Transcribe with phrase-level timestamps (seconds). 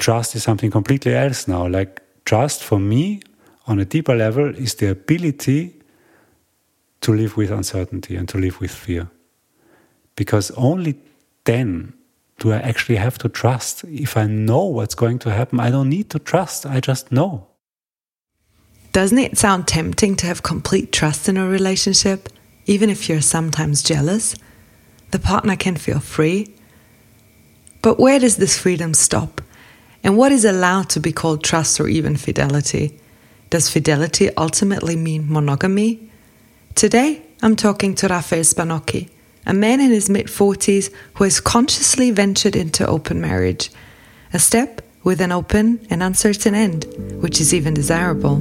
[0.00, 1.68] trust is something completely else now.
[1.68, 3.20] Like trust for me
[3.66, 5.76] on a deeper level is the ability
[7.02, 9.08] to live with uncertainty and to live with fear.
[10.16, 10.98] Because only
[11.44, 11.94] then
[12.38, 13.84] do I actually have to trust.
[13.84, 17.46] If I know what's going to happen, I don't need to trust, I just know.
[18.92, 22.28] Doesn't it sound tempting to have complete trust in a relationship,
[22.66, 24.34] even if you're sometimes jealous?
[25.12, 26.54] The partner can feel free.
[27.82, 29.40] But where does this freedom stop?
[30.02, 32.98] And what is allowed to be called trust or even fidelity?
[33.50, 36.10] Does fidelity ultimately mean monogamy?
[36.74, 39.08] Today, I'm talking to Raphael Spannocchi,
[39.44, 43.70] a man in his mid 40s who has consciously ventured into open marriage,
[44.32, 46.84] a step with an open and uncertain end,
[47.20, 48.36] which is even desirable.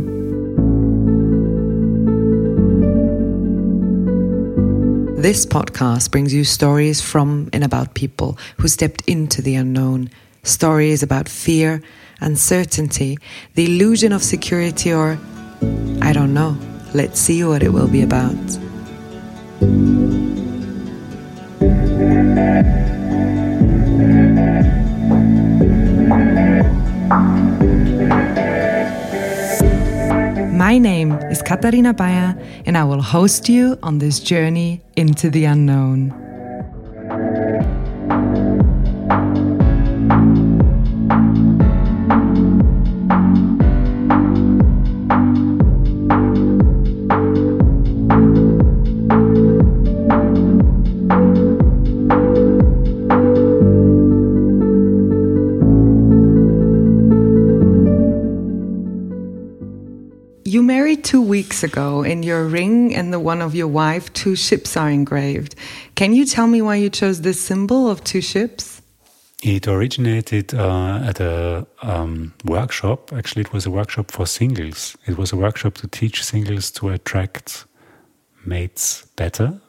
[5.19, 10.09] This podcast brings you stories from and about people who stepped into the unknown,
[10.43, 11.81] stories about fear,
[12.21, 13.17] uncertainty,
[13.55, 15.17] the illusion of security, or
[16.01, 16.57] I don't know.
[16.93, 18.35] Let's see what it will be about.
[30.69, 35.45] My name is Katharina Baier, and I will host you on this journey into the
[35.45, 36.13] unknown.
[61.61, 62.03] Weeks ago.
[62.03, 65.55] In your ring and the one of your wife, two ships are engraved.
[65.95, 68.81] Can you tell me why you chose this symbol of two ships?
[69.43, 73.11] It originated uh, at a um, workshop.
[73.13, 74.97] Actually, it was a workshop for singles.
[75.07, 77.65] It was a workshop to teach singles to attract
[78.45, 79.59] mates better,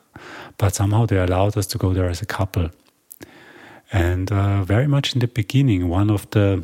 [0.59, 2.71] but somehow they allowed us to go there as a couple.
[3.93, 6.63] And uh, very much in the beginning, one of the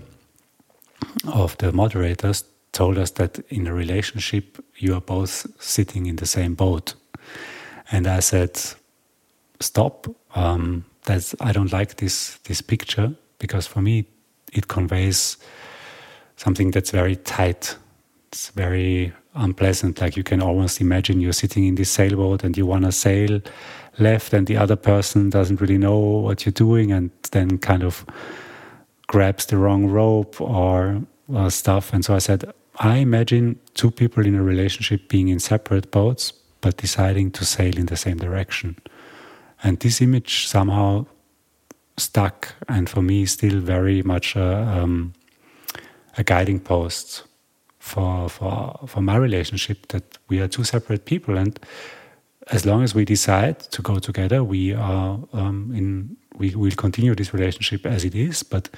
[1.27, 2.45] of the moderators
[2.77, 6.95] told us that in a relationship you are both sitting in the same boat,
[7.91, 8.61] and I said,
[9.61, 10.07] "Stop!
[10.35, 14.05] Um, that's I don't like this this picture because for me
[14.53, 15.39] it conveys
[16.37, 17.79] something that's very tight.
[18.29, 20.01] It's very unpleasant.
[20.01, 23.41] Like you can almost imagine you're sitting in this sailboat and you want to sail
[23.99, 28.05] left, and the other person doesn't really know what you're doing, and then kind of
[29.07, 31.01] grabs the wrong rope or
[31.35, 31.93] uh, stuff.
[31.93, 32.45] And so I said,
[32.79, 37.79] I imagine two people in a relationship being in separate boats, but deciding to sail
[37.79, 38.77] in the same direction.
[39.63, 41.07] And this image somehow
[41.97, 45.15] stuck, and for me, still very much a, um,
[46.19, 47.25] a guiding post
[47.79, 51.39] for, for, for my relationship that we are two separate people.
[51.39, 51.59] And
[52.51, 57.15] as long as we decide to go together, we are um, in, we will continue
[57.15, 58.69] this relationship as it is, but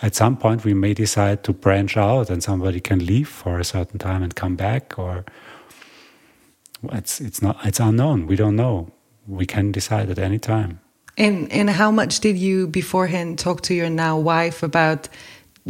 [0.00, 3.64] at some point we may decide to branch out and somebody can leave for a
[3.64, 5.24] certain time and come back or
[6.92, 8.26] it's it's not it's unknown.
[8.26, 8.90] We don't know.
[9.28, 10.80] We can decide at any time.
[11.16, 15.08] And and how much did you beforehand talk to your now wife about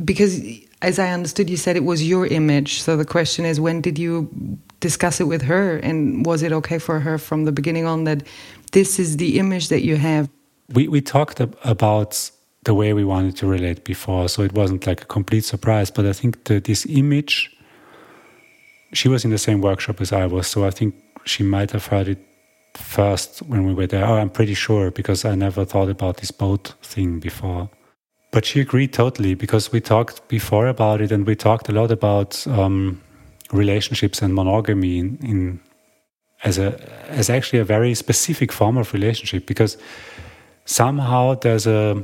[0.05, 0.41] because
[0.83, 3.99] as i understood you said it was your image so the question is when did
[3.99, 4.29] you
[4.81, 8.23] discuss it with her and was it okay for her from the beginning on that
[8.73, 10.29] this is the image that you have
[10.69, 12.31] we we talked about
[12.65, 14.29] the way we wanted to relate before.
[14.29, 15.91] So it wasn't like a complete surprise.
[15.91, 17.51] But I think this image,
[18.93, 20.47] she was in the same workshop as I was.
[20.47, 20.95] So I think
[21.25, 22.19] she might have heard it
[22.75, 24.05] first when we were there.
[24.05, 27.69] Oh, I'm pretty sure because I never thought about this boat thing before.
[28.33, 31.91] But she agreed totally because we talked before about it and we talked a lot
[31.91, 33.01] about um,
[33.53, 35.61] relationships and monogamy in, in
[36.43, 39.77] as a as actually a very specific form of relationship because
[40.65, 42.03] somehow there's a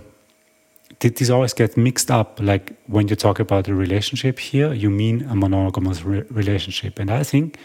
[1.00, 2.38] these always get mixed up.
[2.40, 6.98] Like when you talk about a relationship here, you mean a monogamous re relationship.
[6.98, 7.58] And I think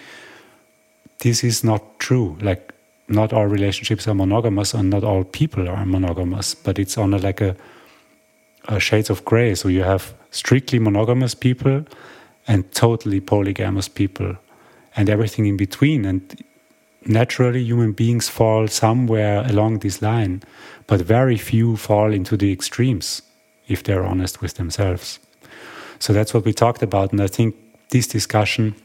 [1.19, 2.37] this is not true.
[2.41, 2.73] Like
[3.07, 7.17] not all relationships are monogamous and not all people are monogamous, but it's on a,
[7.17, 7.55] like a,
[8.65, 9.55] a shades of gray.
[9.55, 11.85] So you have strictly monogamous people
[12.47, 14.37] and totally polygamous people
[14.95, 16.05] and everything in between.
[16.05, 16.43] And
[17.05, 20.43] naturally, human beings fall somewhere along this line
[20.87, 23.21] but very few fall into the extremes
[23.67, 25.19] if they're honest with themselves.
[25.99, 27.55] So that's what we talked about, and I think
[27.89, 28.75] this discussion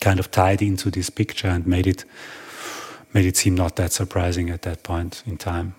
[0.00, 2.04] kind of tied into this picture and made it
[3.12, 5.74] made it seem not that surprising at that point in time.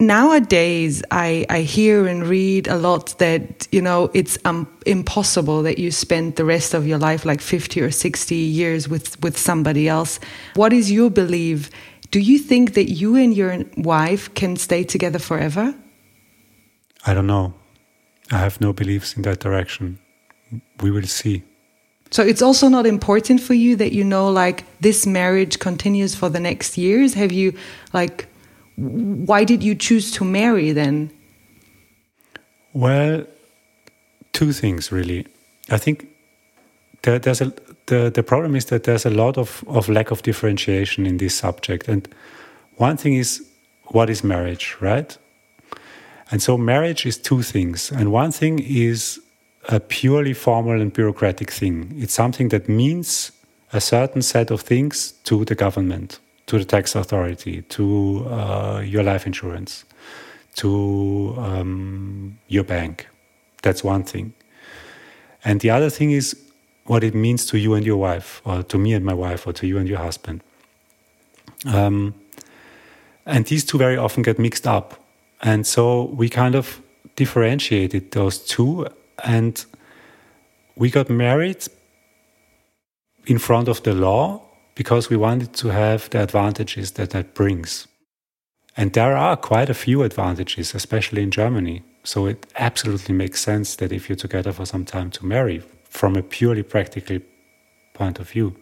[0.00, 5.78] Nowadays I, I hear and read a lot that you know it's um, impossible that
[5.78, 9.88] you spend the rest of your life like 50 or 60 years with with somebody
[9.88, 10.18] else.
[10.54, 11.70] What is your belief?
[12.10, 15.74] Do you think that you and your wife can stay together forever?
[17.06, 17.54] I don't know.
[18.32, 19.98] I have no beliefs in that direction.
[20.80, 21.44] We will see.
[22.10, 26.28] So it's also not important for you that you know like this marriage continues for
[26.28, 27.14] the next years?
[27.14, 27.54] Have you
[27.92, 28.26] like
[28.80, 31.10] why did you choose to marry then?
[32.72, 33.26] Well,
[34.32, 35.26] two things really.
[35.70, 36.06] I think
[37.02, 37.52] there, there's a
[37.86, 41.34] the, the problem is that there's a lot of, of lack of differentiation in this
[41.34, 41.88] subject.
[41.88, 42.08] And
[42.76, 43.44] one thing is
[43.86, 45.18] what is marriage, right?
[46.30, 47.90] And so marriage is two things.
[47.90, 49.20] And one thing is
[49.68, 51.92] a purely formal and bureaucratic thing.
[51.96, 53.32] It's something that means
[53.72, 59.02] a certain set of things to the government to the tax authority, to uh, your
[59.02, 59.84] life insurance,
[60.56, 63.08] to um, your bank.
[63.62, 64.32] That's one thing.
[65.44, 66.36] And the other thing is
[66.84, 69.52] what it means to you and your wife, or to me and my wife, or
[69.52, 70.42] to you and your husband.
[71.66, 72.14] Um,
[73.26, 75.02] and these two very often get mixed up.
[75.42, 76.82] And so we kind of
[77.16, 78.86] differentiated those two,
[79.24, 79.64] and
[80.76, 81.64] we got married
[83.26, 84.49] in front of the law
[84.80, 87.86] because we wanted to have the advantages that that brings.
[88.78, 91.82] And there are quite a few advantages, especially in Germany.
[92.02, 96.16] So it absolutely makes sense that if you're together for some time to marry from
[96.16, 97.18] a purely practical
[97.92, 98.56] point of view.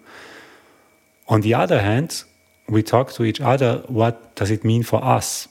[1.29, 2.25] On the other hand,
[2.69, 5.47] we talk to each other what does it mean for us?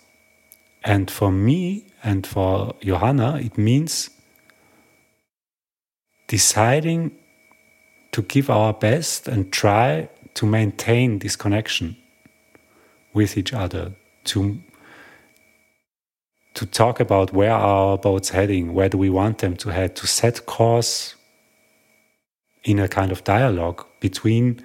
[0.83, 4.09] And for me and for Johanna, it means
[6.27, 7.17] deciding
[8.11, 11.97] to give our best and try to maintain this connection
[13.13, 14.59] with each other, to
[16.53, 19.95] to talk about where are our boats heading, where do we want them to head,
[19.95, 21.15] to set course
[22.63, 24.59] in a kind of dialogue between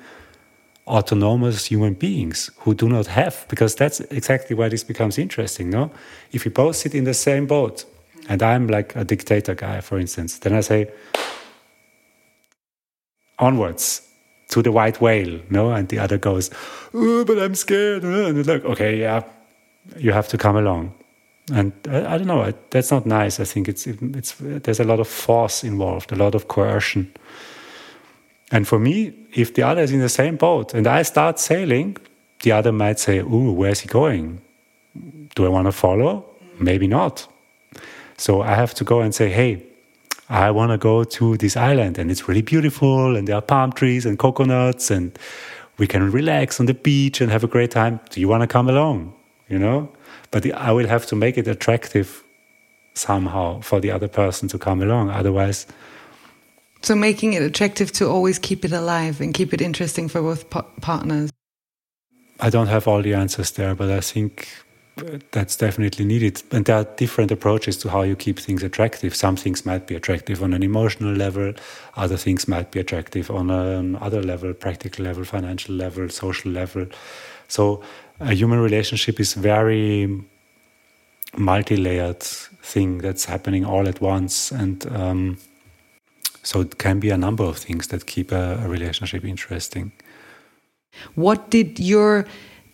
[0.86, 5.90] autonomous human beings who do not have, because that's exactly where this becomes interesting, no?
[6.32, 7.84] If we both sit in the same boat,
[8.28, 10.90] and I'm like a dictator guy, for instance, then I say,
[13.38, 14.11] onwards,
[14.52, 15.72] to the white whale, no?
[15.72, 16.50] And the other goes,
[16.92, 18.04] oh, but I'm scared.
[18.28, 19.22] And it's like, okay, yeah,
[19.96, 20.94] you have to come along.
[21.52, 23.40] And I, I don't know, that's not nice.
[23.40, 27.12] I think it's, it's, there's a lot of force involved, a lot of coercion.
[28.50, 31.96] And for me, if the other is in the same boat and I start sailing,
[32.42, 34.42] the other might say, Ooh, where's he going?
[35.34, 36.26] Do I want to follow?
[36.58, 37.26] Maybe not.
[38.18, 39.64] So I have to go and say, Hey,
[40.32, 43.70] I want to go to this island and it's really beautiful and there are palm
[43.70, 45.18] trees and coconuts and
[45.76, 48.00] we can relax on the beach and have a great time.
[48.08, 49.12] Do you want to come along?
[49.48, 49.92] You know?
[50.30, 52.24] But I will have to make it attractive
[52.94, 55.10] somehow for the other person to come along.
[55.10, 55.66] Otherwise,
[56.80, 60.48] so making it attractive to always keep it alive and keep it interesting for both
[60.80, 61.30] partners.
[62.40, 64.48] I don't have all the answers there, but I think
[65.30, 66.42] that's definitely needed.
[66.50, 69.14] And there are different approaches to how you keep things attractive.
[69.14, 71.54] Some things might be attractive on an emotional level,
[71.96, 76.86] other things might be attractive on another level, practical level, financial level, social level.
[77.48, 77.82] So
[78.20, 80.22] a human relationship is very
[81.36, 85.38] multi-layered thing that's happening all at once and um,
[86.42, 89.92] so it can be a number of things that keep a, a relationship interesting
[91.14, 92.26] what did your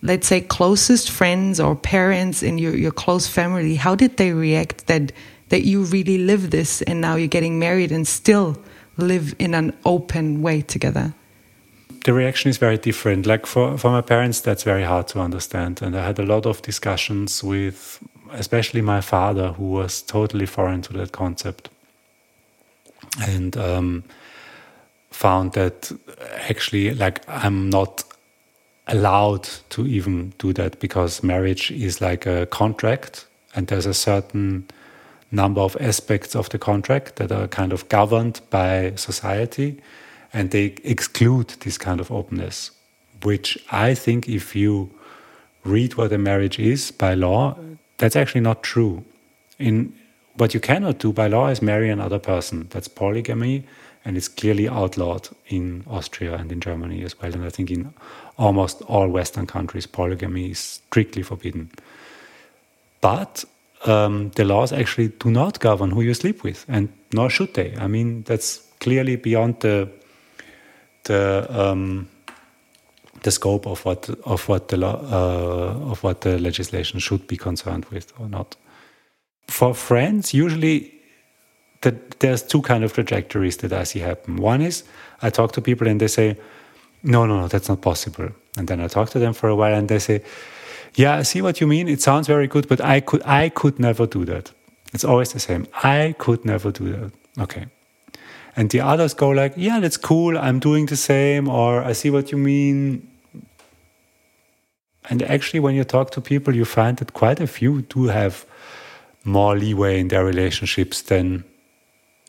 [0.02, 4.86] let's say closest friends or parents in your, your close family how did they react
[4.86, 5.12] that
[5.48, 8.56] that you really live this and now you're getting married and still
[8.96, 11.14] live in an open way together?
[12.04, 13.26] The reaction is very different.
[13.26, 15.82] Like for, for my parents that's very hard to understand.
[15.82, 17.98] And i had a lot of discussions with
[18.32, 21.70] especially my father who was totally foreign to that concept.
[23.20, 24.04] And um,
[25.10, 25.90] found that
[26.48, 28.04] actually like i'm not
[28.88, 34.66] allowed to even do that because marriage is like a contract and there's a certain
[35.30, 39.80] number of aspects of the contract that are kind of governed by society
[40.32, 42.70] and they exclude this kind of openness
[43.22, 44.90] which i think if you
[45.64, 47.54] read what a marriage is by law
[47.98, 49.04] that's actually not true.
[49.58, 49.92] In
[50.36, 52.68] what you cannot do by law is marry another person.
[52.70, 53.64] That's polygamy
[54.08, 57.92] and it's clearly outlawed in austria and in germany as well and i think in
[58.38, 61.70] almost all Western countries, polygamy is strictly forbidden.
[63.00, 63.44] But
[63.84, 67.76] um, the laws actually do not govern who you sleep with, and nor should they.
[67.76, 69.88] I mean, that's clearly beyond the
[71.04, 72.08] the um,
[73.22, 77.36] the scope of what of what the law, uh, of what the legislation should be
[77.36, 78.56] concerned with or not.
[79.48, 80.92] For friends, usually
[81.82, 84.36] that there's two kind of trajectories that I see happen.
[84.36, 84.84] One is
[85.22, 86.36] I talk to people and they say,
[87.02, 89.74] "No, no, no, that's not possible." And then I talk to them for a while
[89.74, 90.22] and they say,
[90.94, 91.88] "Yeah, I see what you mean.
[91.88, 94.52] It sounds very good, but I could I could never do that."
[94.92, 95.66] It's always the same.
[95.82, 97.12] I could never do that.
[97.38, 97.66] Okay.
[98.56, 100.36] And the others go like, "Yeah, that's cool.
[100.36, 103.02] I'm doing the same," or "I see what you mean."
[105.10, 108.44] And actually, when you talk to people, you find that quite a few do have
[109.24, 111.44] more leeway in their relationships than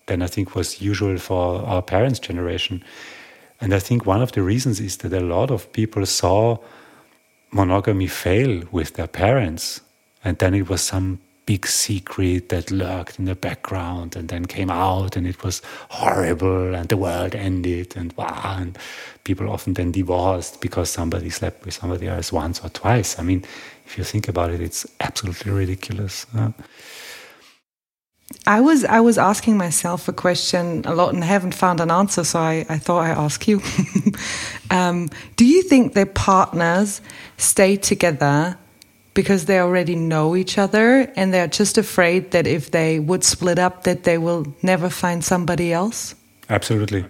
[0.09, 2.83] than I think was usual for our parents' generation.
[3.61, 6.57] And I think one of the reasons is that a lot of people saw
[7.51, 9.81] monogamy fail with their parents.
[10.23, 14.69] And then it was some big secret that lurked in the background and then came
[14.69, 18.57] out and it was horrible and the world ended and wow.
[18.59, 18.77] And
[19.23, 23.17] people often then divorced because somebody slept with somebody else once or twice.
[23.19, 23.43] I mean,
[23.85, 26.27] if you think about it, it's absolutely ridiculous.
[26.37, 26.51] Uh,
[28.49, 32.23] I was I was asking myself a question a lot and haven't found an answer,
[32.23, 33.61] so I, I thought I'd ask you.
[34.71, 36.99] um, do you think their partners
[37.37, 38.57] stay together
[39.13, 43.59] because they already know each other and they're just afraid that if they would split
[43.59, 46.15] up that they will never find somebody else?
[46.49, 47.05] Absolutely.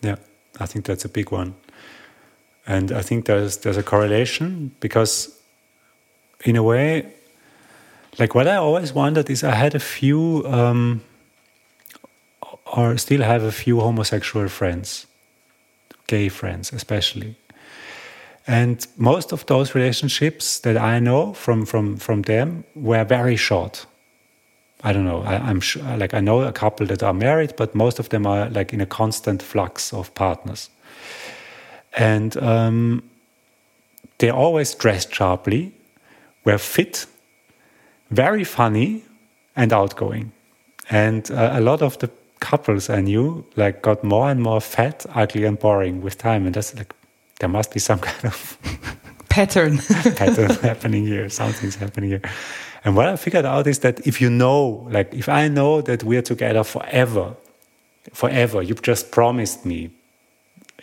[0.00, 0.16] Yeah.
[0.58, 1.54] I think that's a big one.
[2.66, 5.38] And I think there's there's a correlation because
[6.46, 7.12] in a way
[8.16, 11.02] like what I always wondered is I had a few, um,
[12.64, 15.06] or still have a few homosexual friends,
[16.06, 17.36] gay friends especially.
[18.46, 23.86] And most of those relationships that I know from from from them were very short.
[24.82, 25.22] I don't know.
[25.22, 28.26] I, am sure, like I know a couple that are married, but most of them
[28.26, 30.70] are like in a constant flux of partners,
[31.96, 33.02] and um,
[34.18, 35.72] they always dressed sharply,
[36.44, 37.06] were fit
[38.10, 39.02] very funny
[39.56, 40.32] and outgoing.
[40.90, 42.10] And uh, a lot of the
[42.40, 46.46] couples I knew like got more and more fat, ugly, and boring with time.
[46.46, 46.94] And that's like
[47.40, 48.58] there must be some kind of
[49.28, 49.78] pattern
[50.16, 51.28] pattern happening here.
[51.28, 52.22] Something's happening here.
[52.84, 56.04] And what I figured out is that if you know, like if I know that
[56.04, 57.34] we're together forever,
[58.12, 59.90] forever, you've just promised me,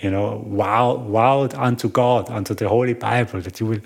[0.02, 3.80] you know, wow, vowed unto God, unto the Holy Bible, that you will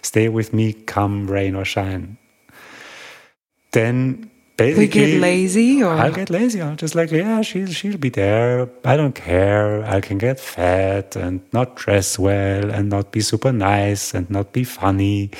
[0.00, 2.16] stay with me, come rain or shine
[3.76, 6.60] then basically we get lazy or I'll get lazy.
[6.62, 8.68] I'll just like, yeah, she'll she'll be there.
[8.84, 9.84] I don't care.
[9.84, 14.52] I can get fat and not dress well and not be super nice and not
[14.52, 15.30] be funny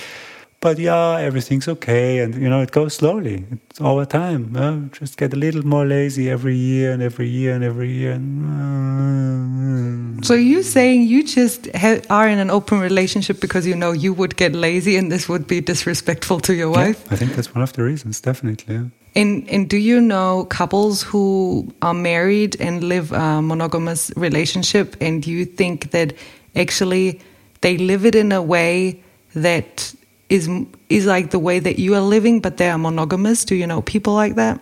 [0.66, 2.18] but yeah, everything's okay.
[2.18, 3.44] And, you know, it goes slowly.
[3.52, 4.56] It's over time.
[4.56, 8.14] Uh, just get a little more lazy every year and every year and every year.
[8.18, 11.68] And, uh, so you're saying you just
[12.10, 15.46] are in an open relationship because you know you would get lazy and this would
[15.46, 17.00] be disrespectful to your wife?
[17.06, 18.74] Yeah, I think that's one of the reasons, definitely.
[18.74, 18.86] Yeah.
[19.14, 25.24] And, and do you know couples who are married and live a monogamous relationship and
[25.24, 26.12] you think that
[26.56, 27.20] actually
[27.60, 29.00] they live it in a way
[29.36, 29.94] that
[30.28, 30.48] is
[30.88, 33.44] is like the way that you are living, but they are monogamous.
[33.44, 34.60] Do you know people like that?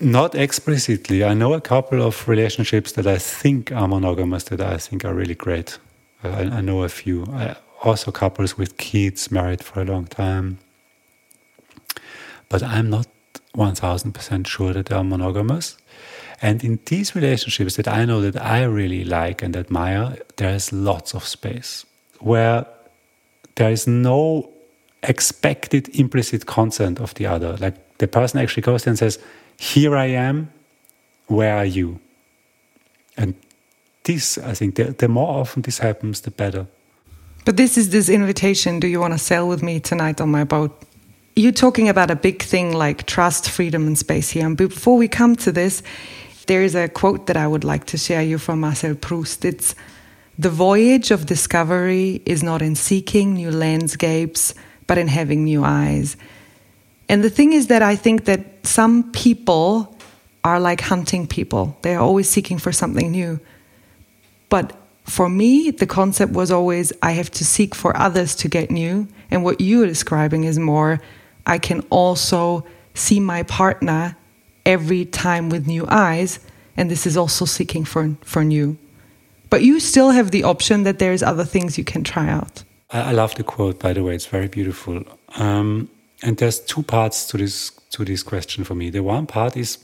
[0.00, 1.24] Not explicitly.
[1.24, 5.14] I know a couple of relationships that I think are monogamous that I think are
[5.14, 5.78] really great.
[6.22, 7.26] I, I know a few.
[7.32, 10.58] I, also, couples with kids married for a long time.
[12.48, 13.06] But I'm not
[13.56, 15.76] 1000% sure that they are monogamous.
[16.40, 20.72] And in these relationships that I know that I really like and admire, there is
[20.72, 21.84] lots of space
[22.20, 22.66] where
[23.56, 24.50] there is no
[25.02, 27.56] expected implicit consent of the other.
[27.58, 29.18] Like the person actually goes there and says,
[29.56, 30.50] Here I am,
[31.26, 32.00] where are you?
[33.16, 33.34] And
[34.04, 36.66] this, I think, the, the more often this happens, the better.
[37.44, 40.44] But this is this invitation do you want to sail with me tonight on my
[40.44, 40.82] boat?
[41.36, 44.46] You're talking about a big thing like trust, freedom, and space here.
[44.46, 45.82] And before we come to this,
[46.46, 49.44] there is a quote that I would like to share you from Marcel Proust.
[49.44, 49.74] It's
[50.38, 54.54] the voyage of discovery is not in seeking new landscapes,
[54.86, 56.16] but in having new eyes.
[57.08, 59.96] And the thing is that I think that some people
[60.42, 63.40] are like hunting people, they are always seeking for something new.
[64.50, 68.70] But for me, the concept was always I have to seek for others to get
[68.70, 69.08] new.
[69.30, 71.00] And what you are describing is more
[71.46, 74.16] I can also see my partner
[74.64, 76.40] every time with new eyes.
[76.76, 78.78] And this is also seeking for, for new.
[79.54, 82.64] But you still have the option that there's other things you can try out.
[82.90, 84.16] I, love the quote, by the way.
[84.16, 85.04] It's very beautiful.
[85.36, 85.88] Um,
[86.24, 88.90] and there's two parts to this to this question for me.
[88.90, 89.78] The one part is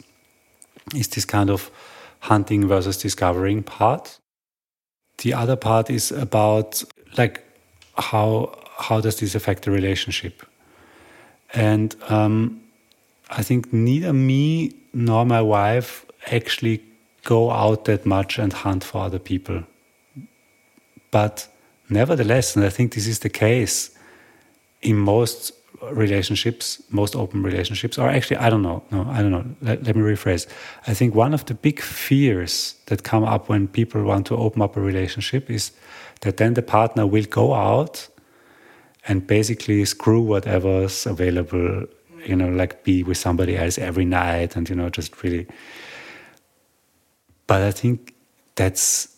[0.93, 1.71] is this kind of
[2.19, 4.19] hunting versus discovering part.
[5.19, 6.83] the other part is about
[7.17, 7.41] like
[7.97, 10.43] how how does this affect the relationship?
[11.55, 12.61] And um,
[13.39, 16.90] I think neither me nor my wife actually
[17.25, 19.65] go out that much and hunt for other people.
[21.11, 21.49] But
[21.89, 23.91] nevertheless, and I think this is the case
[24.83, 28.83] in most relationships, most open relationships, or actually, I don't know.
[28.91, 29.45] No, I don't know.
[29.63, 30.47] Let, let, me rephrase.
[30.87, 34.63] I think one of the big fears that come up when people want to open
[34.63, 35.73] up a relationship is
[36.21, 38.09] that then the partner will go out
[39.09, 41.87] and basically screw whatever's available,
[42.27, 45.47] you know, like be with somebody else every night and, you know, just really.
[47.51, 48.15] But I think
[48.55, 49.09] that's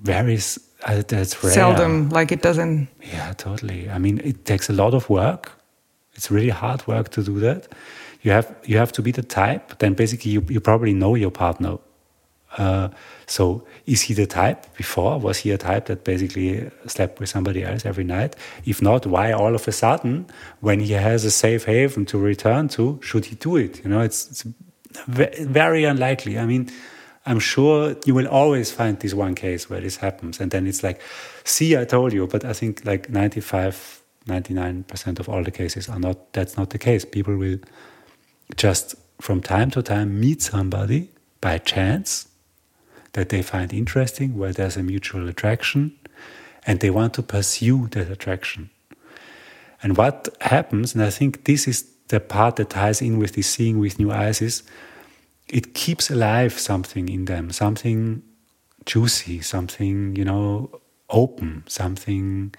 [0.00, 0.38] very
[0.86, 1.52] uh, that's rare.
[1.52, 2.88] Seldom, like it doesn't.
[3.02, 3.90] Yeah, totally.
[3.90, 5.52] I mean, it takes a lot of work.
[6.14, 7.68] It's really hard work to do that.
[8.22, 9.78] You have you have to be the type.
[9.80, 11.76] Then basically, you you probably know your partner.
[12.56, 12.88] Uh,
[13.26, 15.20] so is he the type before?
[15.20, 18.34] Was he a type that basically slept with somebody else every night?
[18.64, 20.26] If not, why all of a sudden,
[20.60, 23.84] when he has a safe haven to return to, should he do it?
[23.84, 24.44] You know, it's, it's
[25.06, 26.38] very unlikely.
[26.38, 26.70] I mean,
[27.24, 30.40] I'm sure you will always find this one case where this happens.
[30.40, 31.00] And then it's like,
[31.44, 32.26] see, I told you.
[32.26, 36.78] But I think like 95, 99% of all the cases are not, that's not the
[36.78, 37.04] case.
[37.04, 37.58] People will
[38.56, 41.10] just from time to time meet somebody
[41.40, 42.28] by chance
[43.12, 45.96] that they find interesting, where there's a mutual attraction,
[46.66, 48.70] and they want to pursue that attraction.
[49.82, 53.48] And what happens, and I think this is the part that ties in with this
[53.48, 54.62] seeing with new eyes, is
[55.48, 58.22] it keeps alive something in them, something
[58.84, 60.70] juicy, something, you know,
[61.10, 62.54] open, something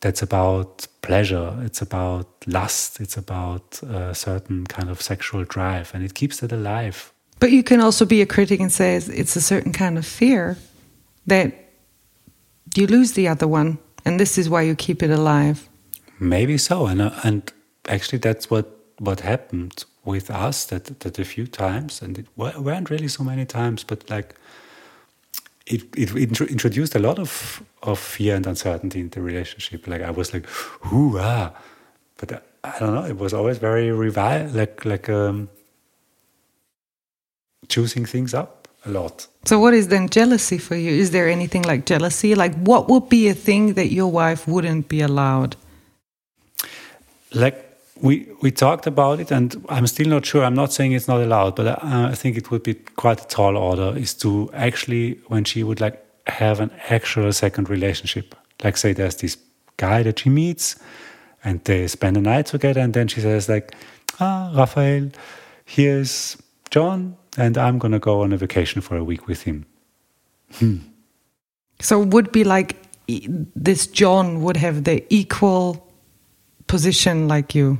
[0.00, 6.04] that's about pleasure, it's about lust, it's about a certain kind of sexual drive, and
[6.04, 7.12] it keeps it alive.
[7.40, 10.56] But you can also be a critic and say it's a certain kind of fear
[11.26, 11.52] that
[12.76, 15.68] you lose the other one, and this is why you keep it alive.
[16.20, 17.52] Maybe so, and uh, and
[17.88, 18.66] actually that's what
[18.98, 23.44] what happened with us that that a few times, and it weren't really so many
[23.44, 24.34] times, but like
[25.66, 29.86] it it introduced a lot of of fear and uncertainty in the relationship.
[29.86, 30.46] Like I was like,
[30.90, 31.52] "Who ah,"
[32.16, 33.04] but uh, I don't know.
[33.04, 35.48] It was always very revive, like like um,
[37.68, 39.26] choosing things up a lot.
[39.44, 40.90] So, what is then jealousy for you?
[40.90, 42.34] Is there anything like jealousy?
[42.34, 45.56] Like, what would be a thing that your wife wouldn't be allowed?
[47.34, 47.67] Like,
[48.00, 50.44] we, we talked about it, and I'm still not sure.
[50.44, 53.26] I'm not saying it's not allowed, but I, I think it would be quite a
[53.26, 58.76] tall order is to actually, when she would like have an actual second relationship, like,
[58.76, 59.36] say, there's this
[59.76, 60.76] guy that she meets
[61.44, 63.74] and they spend a night together, and then she says, like,
[64.20, 65.10] ah, Raphael,
[65.64, 66.36] here's
[66.70, 69.66] John, and I'm going to go on a vacation for a week with him.
[70.54, 70.78] Hmm.
[71.80, 75.86] So it would be like this John would have the equal
[76.66, 77.78] position like you.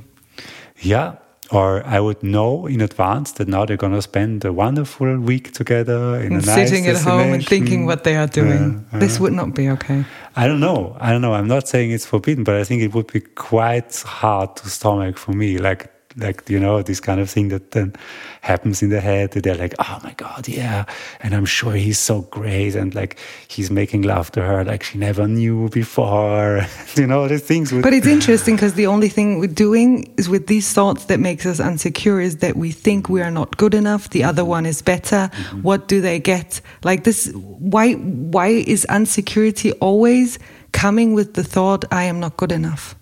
[0.81, 1.15] Yeah,
[1.51, 5.51] or I would know in advance that now they're going to spend a wonderful week
[5.51, 8.85] together in and a nice sitting at home and thinking what they are doing.
[8.93, 10.05] Uh, uh, this would not be okay.
[10.35, 10.95] I don't know.
[10.99, 11.33] I don't know.
[11.33, 15.17] I'm not saying it's forbidden, but I think it would be quite hard to stomach
[15.17, 15.57] for me.
[15.57, 17.93] Like like you know this kind of thing that then
[18.41, 19.31] happens in the head.
[19.31, 20.85] That they're like oh my god yeah
[21.19, 24.97] and i'm sure he's so great and like he's making love to her like she
[24.97, 29.47] never knew before you know the things but it's interesting because the only thing we're
[29.47, 33.31] doing is with these thoughts that makes us insecure is that we think we are
[33.31, 35.29] not good enough the other one is better.
[35.29, 35.61] Mm -hmm.
[35.61, 36.61] what do they get?
[36.83, 37.31] Like this
[37.73, 37.93] why
[38.35, 40.39] why is insecurity always
[40.71, 42.98] coming with the thought i am not good enough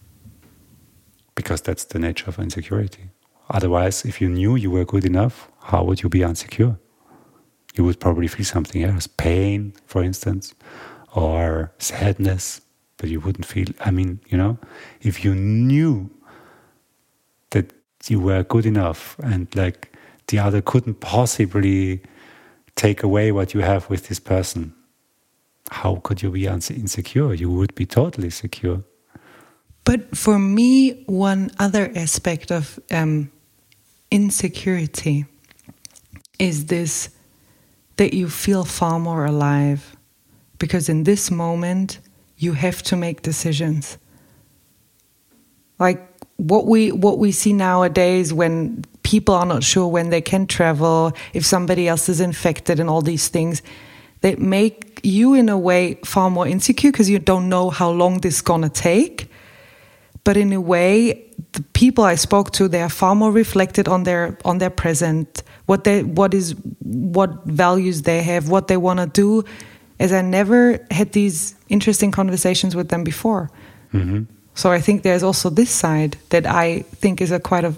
[1.48, 3.10] because that's the nature of insecurity.
[3.50, 6.78] Otherwise, if you knew you were good enough, how would you be insecure?
[7.74, 10.54] You would probably feel something else, pain, for instance,
[11.16, 12.60] or sadness,
[12.98, 14.58] but you wouldn't feel, I mean, you know,
[15.00, 16.10] if you knew
[17.52, 17.72] that
[18.10, 19.96] you were good enough and like
[20.28, 22.02] the other couldn't possibly
[22.76, 24.74] take away what you have with this person,
[25.72, 27.34] how could you be insecure?
[27.34, 28.84] You would be totally secure.
[29.88, 33.32] But for me, one other aspect of um,
[34.12, 35.26] insecurity
[36.40, 37.10] is this
[37.96, 39.96] that you feel far more alive.
[40.60, 42.00] Because in this moment
[42.36, 43.98] you have to make decisions.
[45.80, 50.48] Like what we what we see nowadays when people are not sure when they can
[50.48, 53.62] travel if somebody else is infected and all these things
[54.20, 58.20] that make you in a way far more insecure because you don't know how long
[58.20, 59.27] this is going to take
[60.28, 60.92] but in a way
[61.56, 65.44] the people i spoke to they are far more reflected on their on their present
[65.68, 69.44] what they what is what values they have what they want to do
[70.00, 73.50] as I never had these interesting conversations with them before.
[73.94, 74.24] Mm-hmm.
[74.54, 77.74] So I think there's also this side that I think is a quite a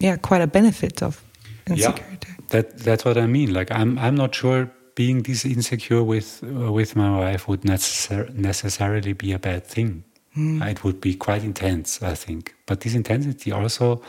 [0.00, 1.22] yeah quite a benefit of
[1.66, 2.28] insecurity.
[2.28, 3.52] Yeah, that that's what I mean.
[3.52, 8.32] Like I'm I'm not sure being this insecure with uh, with my wife would necessar-
[8.34, 10.04] necessarily be a bad thing.
[10.36, 10.66] Mm.
[10.70, 12.54] It would be quite intense, I think.
[12.66, 14.02] But this intensity also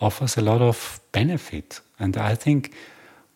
[0.00, 2.72] offers a lot of benefit, and I think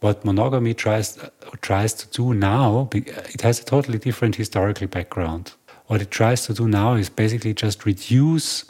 [0.01, 1.19] what monogamy tries
[1.61, 5.53] tries to do now, it has a totally different historical background.
[5.87, 8.65] What it tries to do now is basically just reduce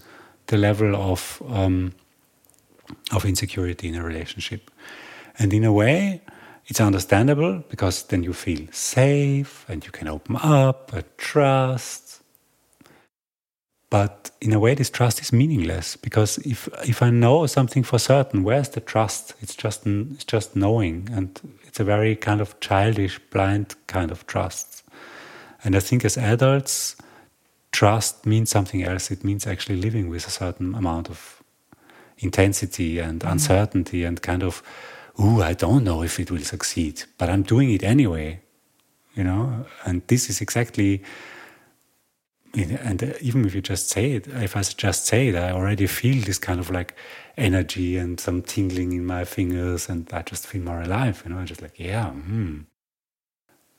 [0.46, 1.92] the level of um,
[3.12, 4.70] of insecurity in a relationship,
[5.38, 6.20] and in a way,
[6.66, 12.01] it's understandable because then you feel safe and you can open up and trust.
[13.92, 17.98] But in a way, this trust is meaningless because if if I know something for
[17.98, 19.34] certain, where's the trust?
[19.42, 24.26] It's just it's just knowing, and it's a very kind of childish, blind kind of
[24.26, 24.82] trust.
[25.62, 26.96] And I think as adults,
[27.70, 29.10] trust means something else.
[29.10, 31.42] It means actually living with a certain amount of
[32.16, 33.30] intensity and mm.
[33.30, 34.62] uncertainty and kind of,
[35.18, 38.40] oh, I don't know if it will succeed, but I'm doing it anyway.
[39.14, 41.02] You know, and this is exactly
[42.54, 45.86] and uh, even if you just say it, if I just say it, I already
[45.86, 46.94] feel this kind of like
[47.36, 51.22] energy and some tingling in my fingers, and I just feel more alive.
[51.24, 52.60] You know, I'm just like, yeah, hmm.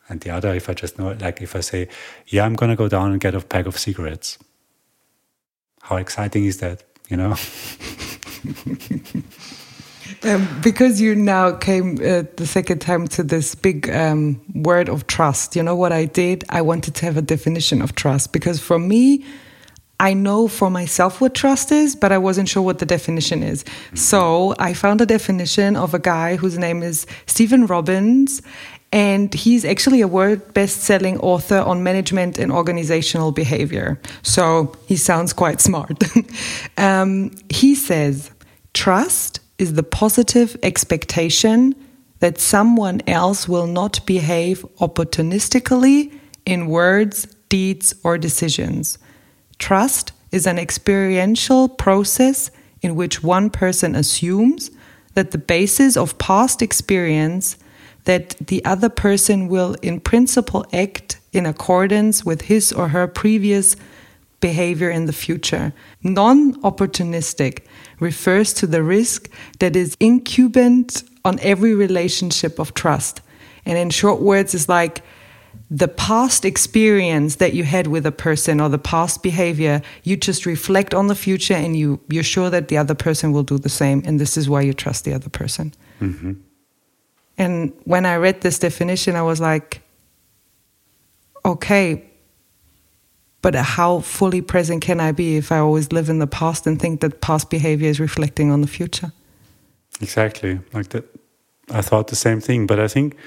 [0.09, 1.87] And the other, if I just know, like if I say,
[2.27, 4.39] yeah, I'm gonna go down and get a pack of cigarettes.
[5.81, 6.83] How exciting is that?
[7.09, 7.35] You know.
[10.23, 15.07] Um, because you now came uh, the second time to this big um, word of
[15.07, 16.43] trust, you know what I did?
[16.49, 19.25] I wanted to have a definition of trust because for me,
[19.99, 23.63] I know for myself what trust is, but I wasn't sure what the definition is.
[23.63, 23.95] Mm-hmm.
[23.95, 28.41] So I found a definition of a guy whose name is Stephen Robbins.
[28.91, 33.99] And he's actually a world best selling author on management and organizational behavior.
[34.21, 36.03] So he sounds quite smart.
[36.77, 38.29] um, he says,
[38.73, 41.73] Trust is the positive expectation
[42.19, 46.11] that someone else will not behave opportunistically
[46.45, 48.97] in words, deeds, or decisions.
[49.59, 54.69] Trust is an experiential process in which one person assumes
[55.13, 57.55] that the basis of past experience
[58.03, 63.77] that the other person will in principle act in accordance with his or her previous
[64.43, 65.71] behavior in the future.
[66.03, 67.63] Non opportunistic
[68.01, 69.29] refers to the risk
[69.59, 73.21] that is incumbent on every relationship of trust.
[73.65, 75.01] And in short words, is like
[75.71, 80.45] the past experience that you had with a person or the past behavior, you just
[80.45, 83.69] reflect on the future and you, you're sure that the other person will do the
[83.69, 84.03] same.
[84.05, 85.73] And this is why you trust the other person.
[86.01, 86.33] Mm-hmm.
[87.37, 89.81] And when I read this definition, I was like,
[91.45, 92.12] okay,
[93.43, 96.79] but how fully present can I be if I always live in the past and
[96.79, 99.11] think that past behavior is reflecting on the future?
[100.01, 100.61] Exactly.
[100.71, 101.03] Like that.
[101.69, 102.67] I thought the same thing.
[102.67, 103.17] But I think,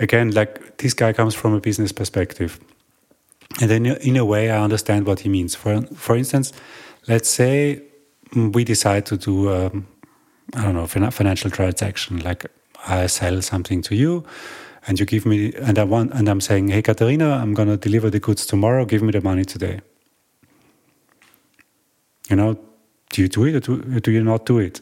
[0.00, 2.58] again, like this guy comes from a business perspective.
[3.60, 5.54] And then in a way, I understand what he means.
[5.54, 6.52] For, for instance,
[7.06, 7.82] let's say
[8.34, 9.86] we decide to do, um,
[10.54, 12.18] I don't know, financial transaction.
[12.18, 12.46] Like
[12.88, 14.24] I sell something to you
[14.86, 18.10] and you give me and I want and I'm saying, hey Katharina, I'm gonna deliver
[18.10, 18.84] the goods tomorrow.
[18.84, 19.80] Give me the money today.
[22.30, 22.58] You know,
[23.10, 24.80] do you do it or do, do you not do it?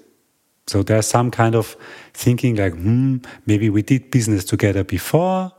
[0.66, 1.76] So there's some kind of
[2.14, 5.52] thinking like, hmm, maybe we did business together before.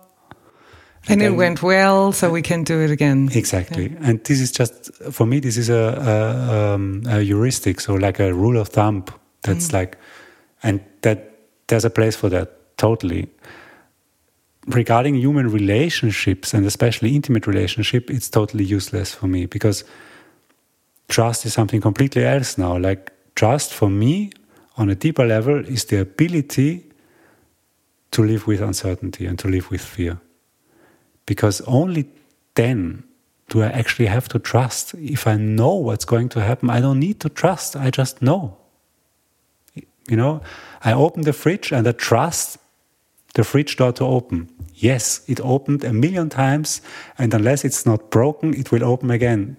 [1.08, 3.30] And, and it went well, so we can do it again.
[3.32, 3.90] Exactly.
[3.90, 3.98] Yeah.
[4.02, 8.20] And this is just, for me, this is a, a, um, a heuristic, so like
[8.20, 9.06] a rule of thumb
[9.44, 9.74] that's mm.
[9.74, 10.00] like,
[10.64, 13.30] and that there's a place for that, totally
[14.68, 19.84] regarding human relationships and especially intimate relationship, it's totally useless for me because
[21.08, 22.78] trust is something completely else now.
[22.78, 24.32] Like trust for me
[24.78, 26.86] on a deeper level is the ability
[28.12, 30.20] to live with uncertainty and to live with fear.
[31.26, 32.10] Because only
[32.56, 33.04] then
[33.50, 34.94] do I actually have to trust.
[34.96, 37.76] If I know what's going to happen, I don't need to trust.
[37.76, 38.58] I just know.
[40.08, 40.42] You know,
[40.84, 42.58] I open the fridge and I trust
[43.36, 44.50] the fridge door to open.
[44.74, 46.82] Yes, it opened a million times,
[47.18, 49.58] and unless it's not broken, it will open again.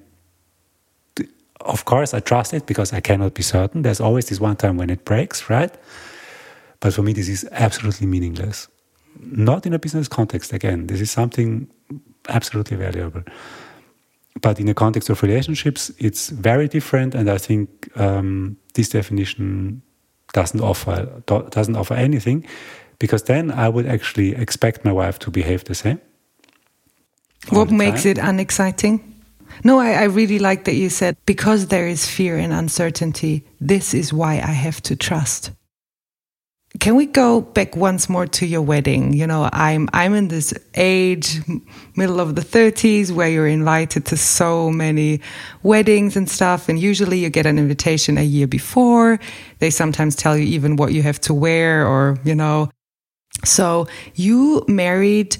[1.60, 3.82] Of course, I trust it because I cannot be certain.
[3.82, 5.74] There's always this one time when it breaks, right?
[6.80, 8.68] But for me, this is absolutely meaningless.
[9.20, 10.86] Not in a business context, again.
[10.86, 11.68] This is something
[12.28, 13.22] absolutely valuable.
[14.40, 19.82] But in the context of relationships, it's very different, and I think um, this definition
[20.32, 22.44] doesn't offer doesn't offer anything
[22.98, 26.00] because then I would actually expect my wife to behave the same.
[27.50, 28.12] What makes time.
[28.12, 29.14] it unexciting?
[29.64, 33.94] No, I, I, really like that you said because there is fear and uncertainty, this
[33.94, 35.52] is why I have to trust.
[36.80, 39.14] Can we go back once more to your wedding?
[39.14, 41.38] You know, I'm I'm in this age,
[41.96, 45.20] middle of the 30s, where you're invited to so many
[45.62, 49.18] weddings and stuff, and usually you get an invitation a year before.
[49.58, 52.68] They sometimes tell you even what you have to wear, or you know.
[53.44, 55.36] So you married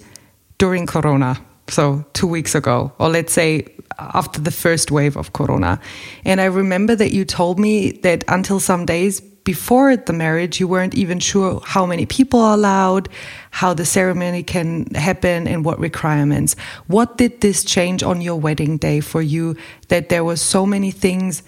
[0.59, 3.67] during Corona, so two weeks ago, or let's say
[3.99, 5.81] after the first wave of Corona,
[6.25, 10.67] and I remember that you told me that until some days before the marriage, you
[10.67, 13.09] weren't even sure how many people are allowed,
[13.53, 16.57] how the ceremony can happen, and what requirements.
[16.89, 19.57] What did this change on your wedding day for you
[19.87, 21.45] that there were so many things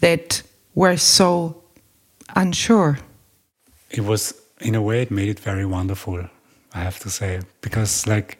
[0.00, 0.42] that
[0.74, 1.62] were so
[2.34, 2.98] unsure?
[3.90, 6.28] It was, in a way, it made it very wonderful,
[6.74, 8.38] I have to say, because, like,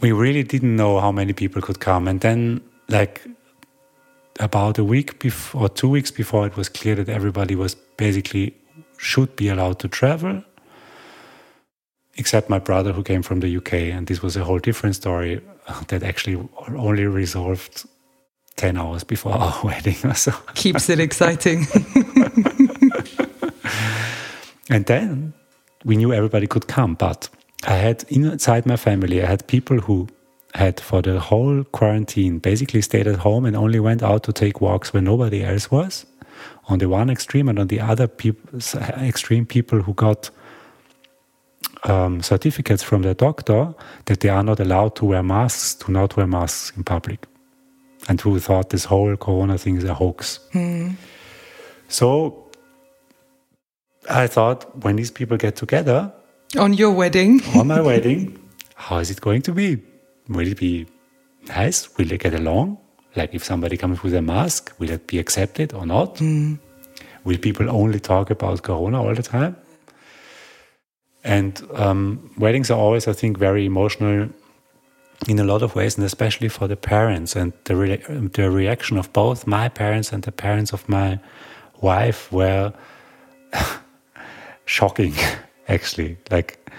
[0.00, 2.08] we really didn't know how many people could come.
[2.08, 3.22] And then, like,
[4.38, 8.54] about a week before, or two weeks before, it was clear that everybody was basically
[8.98, 10.42] should be allowed to travel,
[12.16, 13.74] except my brother who came from the UK.
[13.74, 15.40] And this was a whole different story
[15.88, 17.86] that actually only resolved
[18.56, 20.14] 10 hours before our wedding.
[20.14, 20.32] So.
[20.54, 21.66] Keeps it exciting.
[24.70, 25.32] and then
[25.84, 27.28] we knew everybody could come, but
[27.66, 30.08] I had inside my family, I had people who
[30.54, 34.60] had for the whole quarantine basically stayed at home and only went out to take
[34.60, 36.06] walks when nobody else was.
[36.68, 38.48] On the one extreme and on the other peop-
[39.00, 40.30] extreme people who got
[41.84, 43.74] um, certificates from their doctor
[44.06, 47.26] that they are not allowed to wear masks to not wear masks in public.
[48.08, 50.40] And who thought this whole corona thing is a hoax.
[50.54, 50.96] Mm.
[51.88, 52.47] so
[54.08, 56.12] i thought when these people get together
[56.58, 58.38] on your wedding on my wedding
[58.74, 59.78] how is it going to be
[60.28, 60.86] will it be
[61.48, 61.96] nice?
[61.96, 62.78] Will they get along?
[63.16, 66.16] Like if somebody comes with a mask, will it be accepted or not?
[66.16, 66.58] Mm.
[67.24, 69.56] Will people only talk about Corona all the time?
[71.24, 74.28] And um, weddings are always, I think, very emotional
[75.26, 77.34] in a lot of ways, and especially for the parents.
[77.34, 81.18] And the, re the reaction of both my parents and the parents of my
[81.80, 82.72] wife were
[84.68, 85.14] shocking,
[85.68, 86.18] actually.
[86.30, 86.70] Like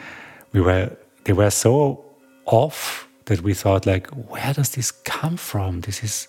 [0.54, 2.04] we were, they were so
[2.46, 5.82] off that we thought like, where does this come from?
[5.82, 6.28] This is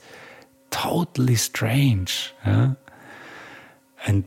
[0.71, 2.33] totally strange.
[2.43, 2.71] Huh?
[4.07, 4.25] And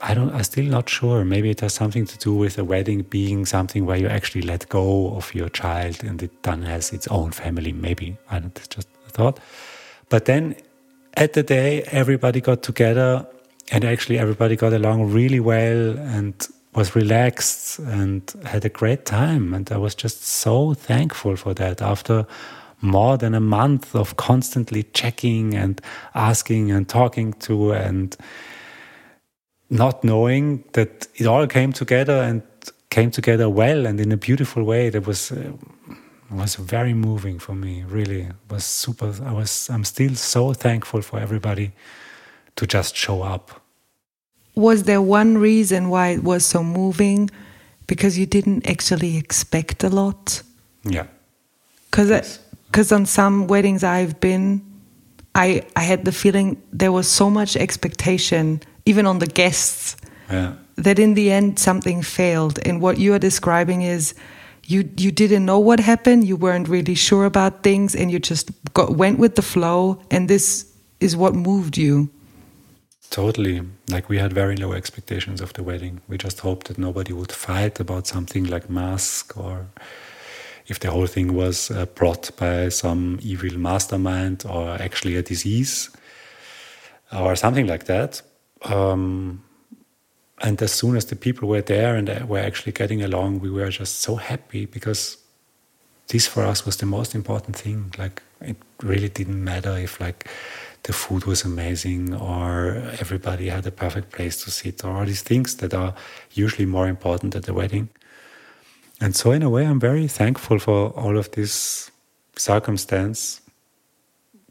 [0.00, 0.32] I don't.
[0.34, 1.24] I'm still not sure.
[1.24, 4.68] Maybe it has something to do with a wedding being something where you actually let
[4.68, 7.72] go of your child and it then has its own family.
[7.72, 8.56] Maybe I don't.
[8.56, 9.40] It's just a thought.
[10.08, 10.54] But then,
[11.14, 13.26] at the day, everybody got together,
[13.72, 16.34] and actually everybody got along really well, and
[16.76, 19.54] was relaxed and had a great time.
[19.54, 22.26] And I was just so thankful for that after
[22.82, 25.80] more than a month of constantly checking and
[26.14, 28.14] asking and talking to and
[29.70, 32.42] not knowing that it all came together and
[32.90, 35.52] came together well and in a beautiful way that was uh,
[36.30, 41.02] was very moving for me really it was super i was i'm still so thankful
[41.02, 41.72] for everybody
[42.54, 43.65] to just show up
[44.56, 47.30] was there one reason why it was so moving?
[47.86, 50.42] Because you didn't actually expect a lot.
[50.82, 51.06] Yeah.
[51.90, 52.40] Because yes.
[52.66, 54.62] because on some weddings I've been,
[55.34, 59.96] I I had the feeling there was so much expectation, even on the guests.
[60.30, 60.54] Yeah.
[60.76, 64.14] That in the end something failed, and what you are describing is
[64.64, 68.50] you you didn't know what happened you weren't really sure about things and you just
[68.74, 70.66] got, went with the flow and this
[70.98, 72.10] is what moved you
[73.10, 73.62] Totally.
[73.90, 76.00] Like we had very low expectations of the wedding.
[76.08, 79.66] We just hoped that nobody would fight about something like mask or
[80.66, 85.90] if the whole thing was uh, brought by some evil mastermind or actually a disease
[87.16, 88.22] or something like that.
[88.62, 89.44] Um,
[90.42, 93.70] and as soon as the people were there and were actually getting along, we were
[93.70, 95.18] just so happy because
[96.08, 97.92] this for us was the most important thing.
[97.96, 100.28] Like it really didn't matter if like
[100.86, 105.22] the food was amazing or everybody had a perfect place to sit or all these
[105.22, 105.92] things that are
[106.32, 107.88] usually more important at the wedding.
[109.00, 111.90] And so, in a way, I'm very thankful for all of this
[112.36, 113.40] circumstance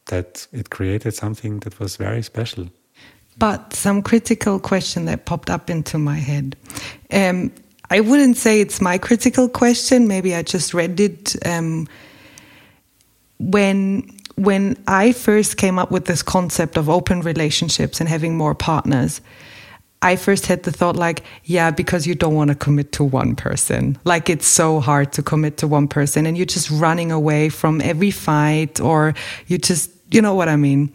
[0.08, 2.68] that it created something that was very special.
[3.38, 6.58] But some critical question that popped up into my head.
[7.12, 7.52] Um,
[7.90, 10.08] I wouldn't say it's my critical question.
[10.08, 11.88] Maybe I just read it um,
[13.40, 18.54] when when I first came up with this concept of open relationships and having more
[18.54, 19.22] partners,
[20.02, 23.36] I first had the thought like, yeah, because you don't want to commit to one
[23.36, 23.98] person.
[24.04, 27.82] Like it's so hard to commit to one person and you're just running away from
[27.82, 29.16] every fight or
[29.48, 30.94] you just, you know what I mean?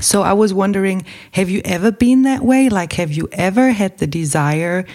[0.00, 2.68] So I was wondering, have you ever been that way?
[2.68, 4.86] Like, have you ever had the desire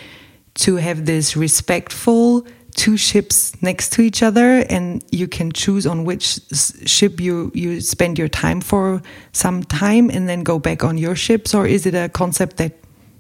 [0.55, 6.03] to have this respectful two ships next to each other and you can choose on
[6.03, 6.39] which
[6.85, 11.15] ship you, you spend your time for some time and then go back on your
[11.15, 11.53] ships?
[11.53, 12.73] Or is it a concept that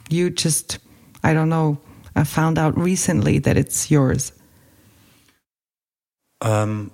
[0.09, 0.79] you just,
[1.23, 1.77] I don't know,
[2.15, 4.31] I found out recently that it's yours?
[6.41, 6.91] Um,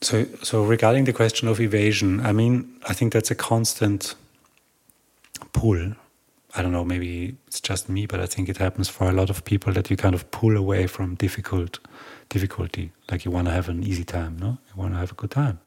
[0.00, 4.14] so, so regarding the question of evasion, I mean, I think that's a constant
[5.52, 5.94] pull.
[6.54, 9.30] I don't know, maybe it's just me, but I think it happens for a lot
[9.30, 11.78] of people that you kind of pull away from difficult
[12.28, 12.92] difficulty.
[13.10, 14.58] Like you want to have an easy time, no?
[14.68, 15.60] You want to have a good time.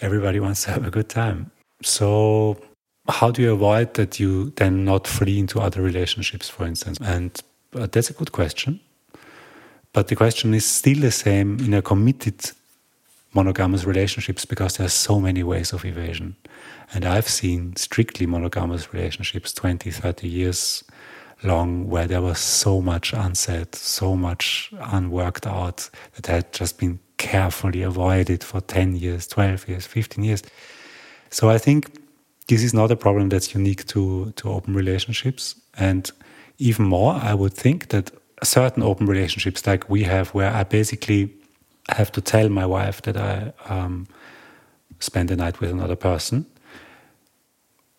[0.00, 1.50] Everybody wants to have a good time.
[1.82, 2.58] So
[3.08, 6.98] how do you avoid that you then not flee into other relationships, for instance?
[7.02, 7.38] And
[7.74, 8.80] uh, that's a good question.
[9.92, 12.52] But the question is still the same in a committed
[13.34, 16.36] monogamous relationships because there are so many ways of evasion.
[16.94, 20.84] And I've seen strictly monogamous relationships 20, 30 years
[21.42, 27.00] long where there was so much unsaid, so much unworked out that had just been
[27.18, 30.42] carefully avoided for 10 years, 12 years, 15 years.
[31.30, 31.90] So I think
[32.46, 35.56] this is not a problem that's unique to, to open relationships.
[35.76, 36.10] And
[36.58, 41.34] even more, I would think that certain open relationships like we have, where I basically
[41.88, 44.06] have to tell my wife that I um,
[45.00, 46.46] spend the night with another person,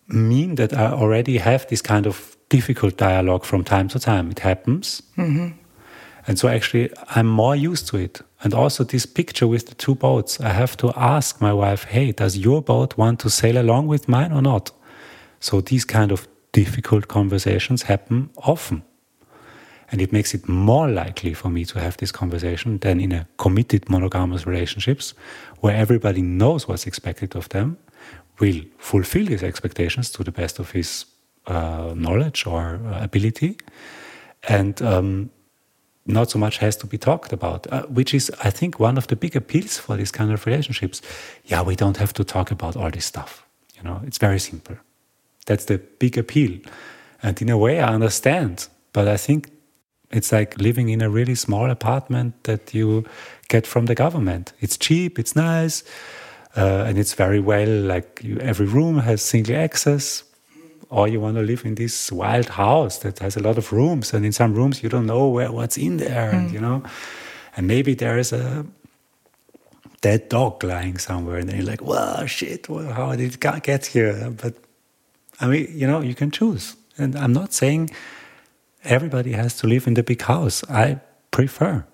[0.08, 4.30] mean that I already have this kind of difficult dialogue from time to time.
[4.30, 5.02] It happens.
[5.16, 5.58] Mm-hmm.
[6.28, 8.20] And so actually, I'm more used to it.
[8.42, 12.12] And also, this picture with the two boats, I have to ask my wife, hey,
[12.12, 14.72] does your boat want to sail along with mine or not?
[15.40, 18.82] So these kind of difficult conversations happen often.
[19.92, 23.28] And it makes it more likely for me to have this conversation than in a
[23.36, 25.14] committed monogamous relationships
[25.60, 27.78] where everybody knows what's expected of them,
[28.38, 31.06] will fulfill these expectations to the best of his
[31.46, 33.58] uh, knowledge or uh, ability,
[34.48, 35.30] and um,
[36.06, 39.06] not so much has to be talked about, uh, which is, I think, one of
[39.06, 41.02] the big appeals for these kind of relationships.
[41.44, 43.44] Yeah, we don't have to talk about all this stuff.
[43.76, 44.76] You know, it's very simple.
[45.46, 46.60] That's the big appeal.
[47.22, 49.50] And in a way, I understand, but I think
[50.10, 53.04] it's like living in a really small apartment that you
[53.48, 54.52] get from the government.
[54.60, 55.82] It's cheap, it's nice,
[56.56, 60.24] uh, and it's very well like you, every room has single access.
[60.88, 64.14] Or you want to live in this wild house that has a lot of rooms,
[64.14, 66.34] and in some rooms you don't know where what's in there, mm.
[66.34, 66.84] and you know,
[67.56, 68.64] and maybe there is a
[70.00, 72.68] dead dog lying somewhere, and then you're like, "Wow, shit!
[72.68, 74.54] Well, how did it get here?" But
[75.40, 77.90] I mean, you know, you can choose, and I'm not saying
[78.84, 80.62] everybody has to live in the big house.
[80.70, 81.00] I
[81.32, 81.84] prefer.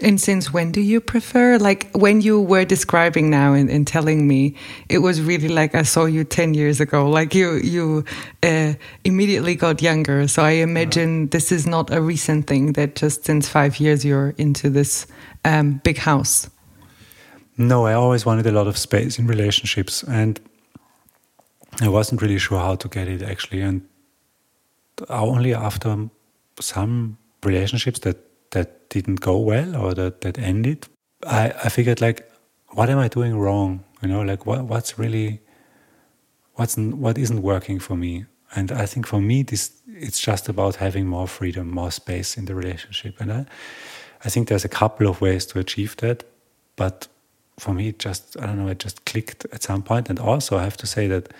[0.00, 1.58] And since when do you prefer?
[1.58, 4.54] Like when you were describing now and, and, telling me,
[4.88, 7.08] it was really like I saw you 10 years ago.
[7.08, 8.04] Like you, you
[8.42, 10.28] uh, immediately got younger.
[10.28, 11.28] So I imagine yeah.
[11.30, 15.06] this is not a recent thing that just since five years you're into this
[15.44, 16.48] um, big house.
[17.56, 20.04] No, I always wanted a lot of space in relationships.
[20.04, 20.40] And
[21.80, 23.62] I wasn't really sure how to get it actually.
[23.62, 23.82] And
[25.08, 26.08] only after
[26.60, 28.27] some relationships that
[28.88, 30.86] didn't go well or that that ended,
[31.26, 32.30] I, I figured like,
[32.68, 33.84] what am I doing wrong?
[34.02, 35.40] You know, like what what's really
[36.54, 38.26] what's what isn't working for me?
[38.54, 42.46] And I think for me, this it's just about having more freedom, more space in
[42.46, 43.20] the relationship.
[43.20, 43.46] And I,
[44.24, 46.24] I think there's a couple of ways to achieve that,
[46.76, 47.08] but
[47.58, 50.08] for me, it just I don't know, it just clicked at some point.
[50.08, 51.32] And also, I have to say that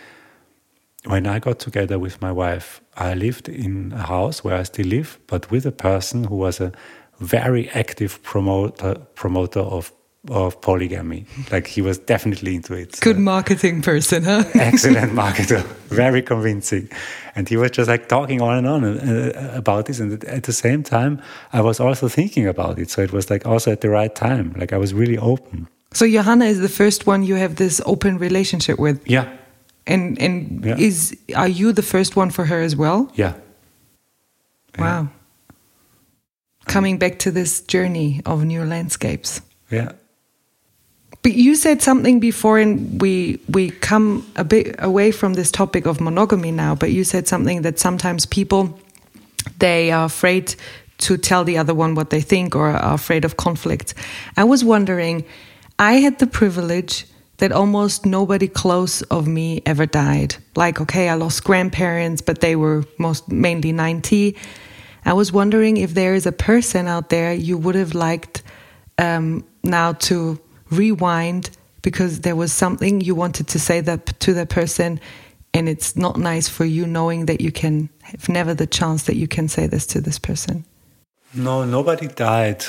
[1.04, 4.86] when I got together with my wife, I lived in a house where I still
[4.86, 6.72] live, but with a person who was a
[7.20, 9.92] very active promoter promoter of
[10.30, 11.24] of polygamy.
[11.50, 13.00] Like he was definitely into it.
[13.00, 14.44] Good marketing person, huh?
[14.54, 16.90] excellent marketer, very convincing.
[17.34, 20.00] And he was just like talking on and on uh, about this.
[20.00, 22.90] And at the same time, I was also thinking about it.
[22.90, 24.54] So it was like also at the right time.
[24.58, 25.68] Like I was really open.
[25.92, 29.00] So Johanna is the first one you have this open relationship with.
[29.06, 29.28] Yeah.
[29.86, 30.76] And and yeah.
[30.76, 33.10] is are you the first one for her as well?
[33.14, 33.34] Yeah.
[34.78, 35.02] Wow.
[35.02, 35.17] Yeah.
[36.68, 39.40] Coming back to this journey of new landscapes.
[39.70, 39.92] Yeah.
[41.22, 45.86] But you said something before, and we we come a bit away from this topic
[45.86, 46.74] of monogamy now.
[46.76, 48.78] But you said something that sometimes people
[49.58, 50.54] they are afraid
[50.98, 53.94] to tell the other one what they think or are afraid of conflict.
[54.36, 55.24] I was wondering,
[55.78, 57.06] I had the privilege
[57.38, 60.36] that almost nobody close of me ever died.
[60.56, 64.36] Like, okay, I lost grandparents, but they were most mainly 90.
[65.04, 68.42] I was wondering if there is a person out there you would have liked
[68.98, 70.40] um, now to
[70.70, 71.50] rewind
[71.82, 75.00] because there was something you wanted to say that to that person
[75.54, 79.16] and it's not nice for you knowing that you can have never the chance that
[79.16, 80.64] you can say this to this person.
[81.34, 82.64] No nobody died.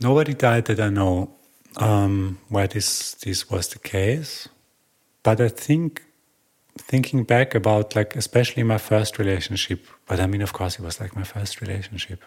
[0.00, 1.30] Nobody died that i know
[1.76, 4.48] um, where this this was the case.
[5.22, 6.02] But i think
[6.80, 11.00] thinking back about like especially my first relationship but i mean of course it was
[11.00, 12.24] like my first relationship.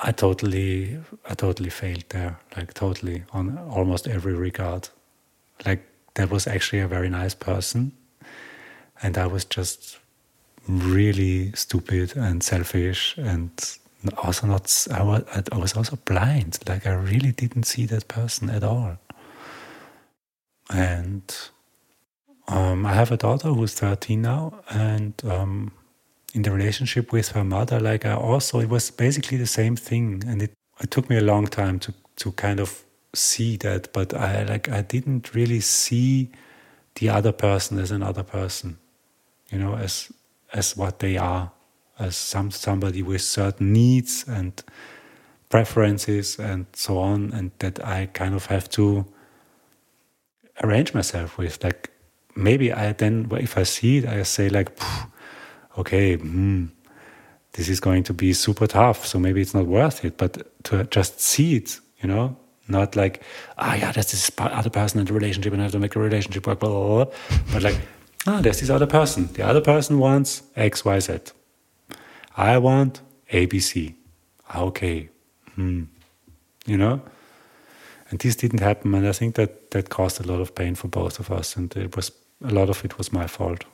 [0.00, 4.88] I totally i totally failed there like totally on almost every regard.
[5.66, 5.82] Like
[6.14, 7.92] that was actually a very nice person
[9.02, 9.98] and I was just
[10.66, 13.50] really stupid and selfish and
[14.18, 16.58] also not I was, I was also blind.
[16.68, 18.98] Like I really didn't see that person at all.
[20.70, 21.22] And
[22.48, 25.72] um, I have a daughter who's 13 now and um,
[26.34, 30.22] in the relationship with her mother like I also it was basically the same thing
[30.26, 32.84] and it, it took me a long time to to kind of
[33.14, 36.30] see that but I like I didn't really see
[36.96, 38.78] the other person as another person
[39.50, 40.12] you know, as
[40.52, 41.52] as what they are,
[41.98, 44.62] as some somebody with certain needs and
[45.48, 49.06] preferences and so on, and that I kind of have to
[50.62, 51.62] arrange myself with.
[51.64, 51.90] Like
[52.38, 54.70] maybe I then, if I see it, I say like,
[55.78, 56.66] okay, hmm,
[57.52, 60.16] this is going to be super tough, so maybe it's not worth it.
[60.16, 62.36] But to just see it, you know,
[62.68, 63.22] not like,
[63.58, 66.00] ah, yeah, there's this other person in the relationship, and I have to make a
[66.00, 67.14] relationship work, blah, blah, blah.
[67.52, 67.80] but like
[68.26, 69.28] ah, there's this other person.
[69.32, 71.18] The other person wants X, Y, Z.
[72.36, 73.96] I want A, B, C.
[74.48, 75.08] Ah, okay.
[75.54, 75.84] Hmm.
[76.66, 77.02] You know?
[78.10, 78.94] And this didn't happen.
[78.94, 81.56] And I think that that caused a lot of pain for both of us.
[81.56, 82.12] And it was
[82.44, 83.64] a lot of it was my fault.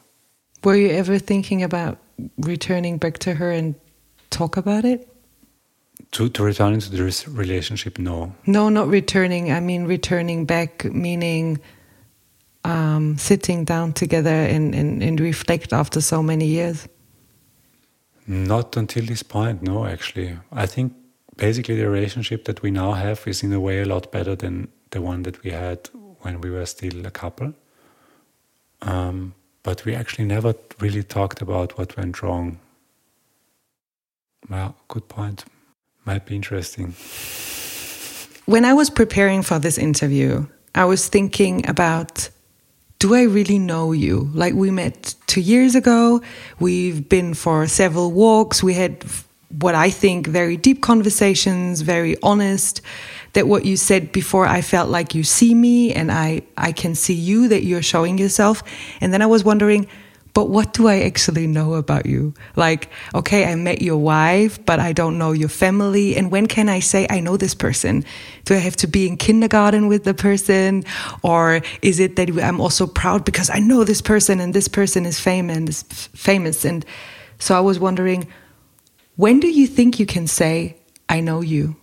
[0.63, 1.99] Were you ever thinking about
[2.39, 3.75] returning back to her and
[4.31, 5.09] talk about it?
[6.13, 8.35] To, to return into the relationship, no.
[8.47, 9.53] No, not returning.
[9.53, 11.61] I mean, returning back, meaning
[12.65, 16.89] um, sitting down together and, and, and reflect after so many years?
[18.27, 20.39] Not until this point, no, actually.
[20.51, 20.95] I think
[21.37, 24.69] basically the relationship that we now have is in a way a lot better than
[24.91, 25.91] the one that we had
[26.21, 27.53] when we were still a couple.
[28.85, 32.59] Um, but we actually never really talked about what went wrong.
[34.49, 35.45] Well, good point.
[36.05, 36.95] Might be interesting.
[38.47, 42.29] When I was preparing for this interview, I was thinking about
[42.99, 44.31] do I really know you?
[44.33, 46.23] Like we met two years ago.
[46.59, 48.63] We've been for several walks.
[48.63, 49.05] We had
[49.61, 52.81] what I think very deep conversations, very honest.
[53.35, 56.95] That what you said before, I felt like you see me and I, I can
[56.95, 58.63] see you, that you're showing yourself.
[59.01, 59.87] And then I was wondering,
[60.35, 62.35] but what do I actually know about you?
[62.57, 66.17] Like, okay, I met your wife, but I don't know your family.
[66.17, 68.05] And when can I say I know this person?
[68.45, 70.85] Do I have to be in kindergarten with the person?
[71.23, 75.07] Or is it that I'm also proud because I know this person and this person
[75.07, 75.83] is famous,
[76.15, 76.65] famous?
[76.65, 76.85] And
[77.39, 78.27] so I was wondering,
[79.15, 80.77] when do you think you can say,
[81.09, 81.77] I know you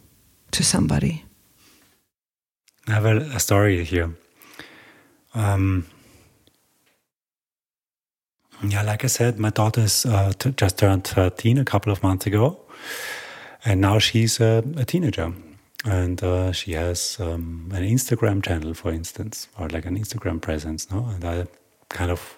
[0.52, 1.24] to somebody?
[2.92, 4.14] I have a, a story here.
[5.34, 5.88] Um,
[8.62, 12.28] yeah, like I said, my daughter is uh, just turned 13 a couple of months
[12.28, 12.60] ago,
[13.64, 15.34] and now she's a, a teenager,
[15.86, 20.92] and uh, she has um, an Instagram channel, for instance, or like an Instagram presence.
[20.92, 21.48] No, and I
[21.88, 22.38] kind of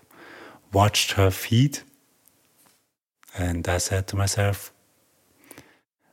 [0.72, 1.80] watched her feed,
[3.36, 4.72] and I said to myself,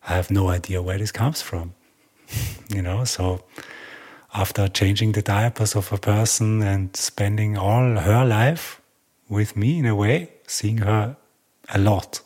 [0.09, 1.74] I have no idea where this comes from,
[2.70, 3.05] you know.
[3.05, 3.45] So
[4.33, 8.81] after changing the diapers of a person and spending all her life
[9.28, 11.16] with me in a way, seeing her
[11.72, 12.20] a lot.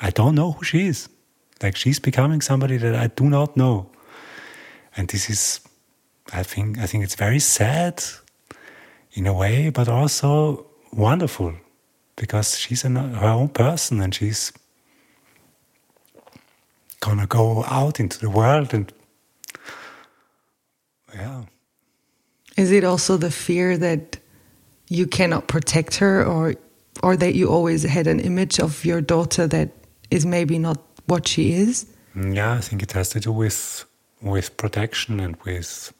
[0.00, 1.08] I don't know who she is.
[1.62, 3.90] Like she's becoming somebody that I do not know.
[4.96, 5.60] And this is
[6.32, 8.02] I think I think it's very sad
[9.12, 11.54] in a way, but also wonderful
[12.16, 14.52] because she's an, her own person and she's
[17.00, 18.92] gonna go out into the world and
[21.14, 21.44] yeah.
[22.56, 24.18] Is it also the fear that
[24.88, 26.54] you cannot protect her or
[27.02, 29.70] or that you always had an image of your daughter that
[30.10, 31.86] is maybe not what she is?
[32.14, 33.84] Yeah i think it has to do with
[34.22, 35.92] with protection and with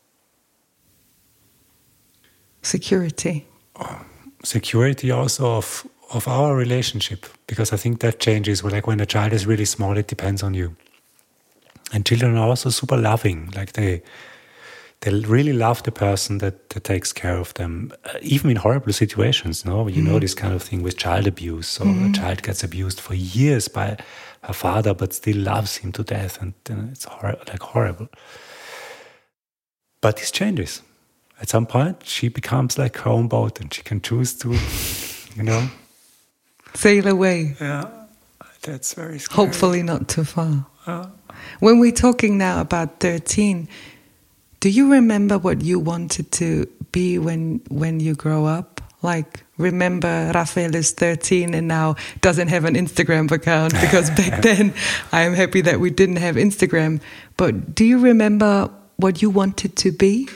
[2.62, 3.46] security.
[3.76, 4.04] Oh,
[4.44, 9.32] security also of of our relationship because i think that changes like when a child
[9.32, 10.76] is really small it depends on you.
[11.92, 14.02] And children are also super loving like they
[15.00, 18.92] they really love the person that, that takes care of them, uh, even in horrible
[18.92, 19.64] situations.
[19.64, 21.66] No, you know this kind of thing with child abuse.
[21.68, 23.98] So a child gets abused for years by
[24.42, 28.08] her father, but still loves him to death, and uh, it's hor- like horrible.
[30.00, 30.82] But this changes.
[31.40, 34.52] At some point, she becomes like her own boat, and she can choose to,
[35.36, 35.68] you know.
[36.74, 37.56] Sail away.
[37.60, 37.90] Yeah,
[38.62, 39.46] that's very scary.
[39.46, 40.66] Hopefully, not too far.
[41.60, 43.68] When we're talking now about 13,
[44.64, 48.80] do you remember what you wanted to be when when you grow up?
[49.02, 54.72] Like, remember Raphael is 13 and now doesn't have an Instagram account because back then
[55.12, 57.02] I'm happy that we didn't have Instagram.
[57.36, 60.30] But do you remember what you wanted to be?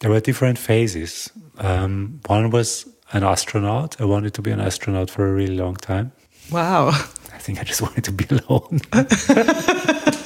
[0.00, 1.30] There were different phases.
[1.56, 3.98] Um, one was an astronaut.
[4.02, 6.12] I wanted to be an astronaut for a really long time.
[6.50, 6.88] Wow.
[6.88, 8.82] I think I just wanted to be alone.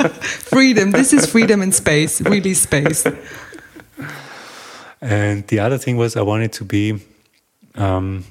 [0.58, 0.90] freedom.
[0.90, 3.06] This is freedom in space, really space.
[5.00, 6.98] and the other thing was I wanted to be,
[7.76, 8.24] um,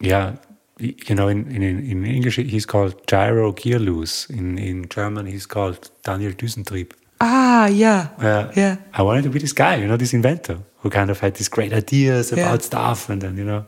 [0.00, 0.36] yeah,
[0.78, 4.30] you know, in, in, in English he's called Gyro Gearloose.
[4.30, 6.92] In, in German he's called Daniel Düsentrieb.
[7.20, 8.08] Ah, yeah.
[8.18, 8.76] Uh, Yeah.
[8.94, 11.48] I wanted to be this guy, you know, this inventor who kind of had these
[11.48, 12.44] great ideas Yeah.
[12.44, 13.64] about stuff, and then you know,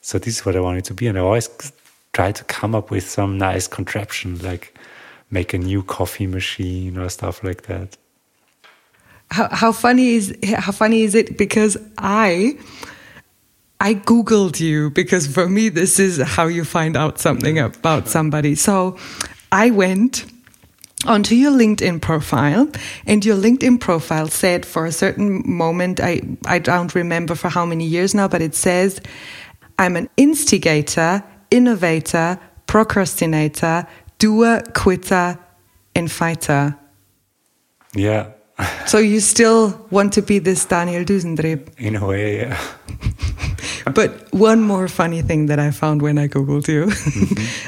[0.00, 1.48] so this is what I wanted to be, and I always
[2.12, 4.74] tried to come up with some nice contraption, like
[5.30, 7.96] make a new coffee machine or stuff like that.
[9.30, 12.56] how, how funny is how funny is it because i
[13.80, 18.54] i googled you because for me this is how you find out something about somebody
[18.54, 18.96] so
[19.50, 20.24] i went
[21.06, 22.70] onto your linkedin profile
[23.06, 27.66] and your linkedin profile said for a certain moment i i don't remember for how
[27.66, 29.00] many years now but it says
[29.78, 33.86] i'm an instigator innovator procrastinator
[34.18, 35.38] doer quitter
[35.94, 36.76] and fighter
[37.94, 38.30] Yeah,
[38.86, 41.68] so you still want to be this Daniel Düsentrieb.
[41.78, 42.58] in a way, yeah.
[43.92, 46.90] But one more funny thing that I found when I Googled you,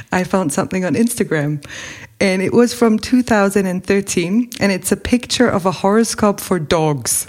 [0.12, 1.62] I found something on Instagram.
[2.20, 7.26] And it was from 2013, and it's a picture of a horoscope for dogs.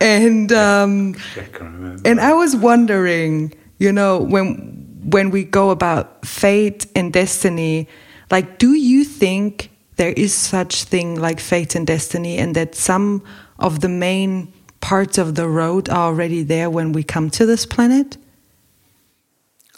[0.00, 6.86] And um, I and I was wondering, you know, when when we go about fate
[6.94, 7.88] and destiny,
[8.30, 13.22] like do you think there is such thing like fate and destiny and that some
[13.58, 17.66] of the main parts of the road are already there when we come to this
[17.66, 18.16] planet?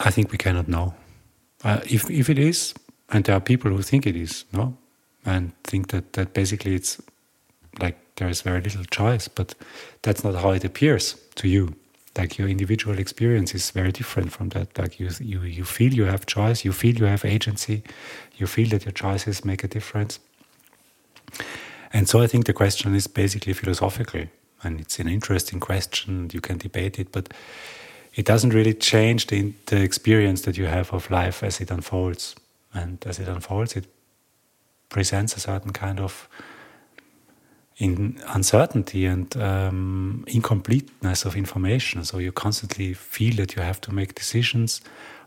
[0.00, 0.94] I think we cannot know.
[1.62, 2.74] Uh, if if it is,
[3.08, 4.76] and there are people who think it is, no,
[5.24, 7.00] and think that that basically it's
[7.80, 9.54] like there is very little choice, but
[10.02, 11.74] that's not how it appears to you.
[12.16, 14.78] Like your individual experience is very different from that.
[14.78, 17.82] Like you you you feel you have choice, you feel you have agency,
[18.36, 20.20] you feel that your choices make a difference.
[21.92, 24.26] And so I think the question is basically philosophical,
[24.62, 26.30] and it's an interesting question.
[26.32, 27.32] You can debate it, but
[28.14, 32.36] it doesn't really change the, the experience that you have of life as it unfolds.
[32.72, 33.86] And as it unfolds, it
[34.88, 36.28] presents a certain kind of
[37.78, 42.04] in uncertainty and um, incompleteness of information.
[42.04, 44.80] So you constantly feel that you have to make decisions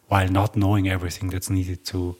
[0.08, 2.16] while not knowing everything that's needed to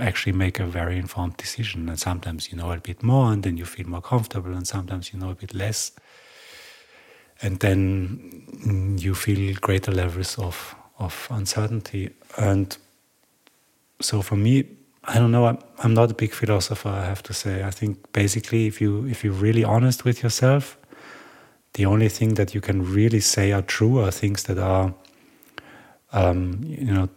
[0.00, 1.88] actually make a very informed decision.
[1.88, 5.12] And sometimes you know a bit more, and then you feel more comfortable, and sometimes
[5.12, 5.92] you know a bit less
[7.40, 12.76] and then mm, you feel greater levels of of uncertainty and
[14.00, 14.64] so for me
[15.08, 18.12] i don't know I'm, I'm not a big philosopher i have to say i think
[18.12, 20.78] basically if you if you're really honest with yourself
[21.74, 24.94] the only thing that you can really say are true are things that are
[26.12, 27.08] um, you know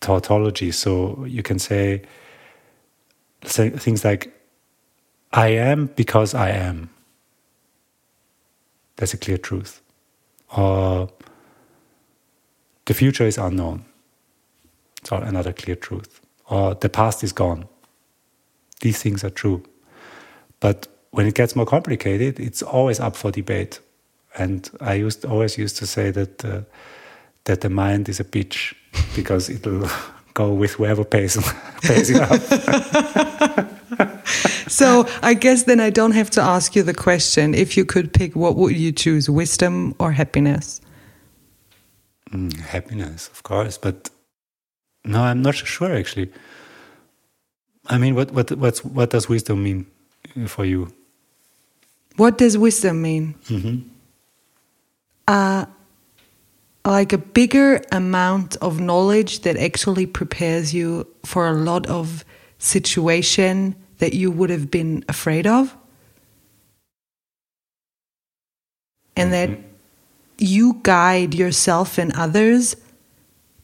[0.00, 2.02] tautology so you can say,
[3.44, 4.32] say things like
[5.32, 6.90] i am because i am
[8.98, 9.80] that's a clear truth.
[10.56, 11.08] Or
[12.84, 13.84] the future is unknown.
[15.00, 16.20] It's another clear truth.
[16.50, 17.66] Or the past is gone.
[18.80, 19.62] These things are true.
[20.60, 23.80] But when it gets more complicated, it's always up for debate.
[24.36, 26.62] And I used always used to say that uh,
[27.44, 28.74] that the mind is a bitch
[29.16, 29.88] because it'll
[30.34, 31.36] go with whoever pays
[31.82, 33.68] pays it up.
[34.68, 37.54] So I guess then I don't have to ask you the question.
[37.54, 40.80] If you could pick, what would you choose, wisdom or happiness?
[42.30, 44.10] Mm, happiness, of course, but
[45.08, 46.30] no, I'm not sure actually.
[47.86, 49.86] I mean, what what what's what does wisdom mean
[50.46, 50.92] for you?
[52.16, 53.34] What does wisdom mean?
[55.26, 55.66] Uh,
[56.84, 62.24] like a bigger amount of knowledge that actually prepares you for a lot of
[62.58, 65.76] situation that you would have been afraid of.
[69.18, 69.50] and that
[70.38, 72.76] you guide yourself and others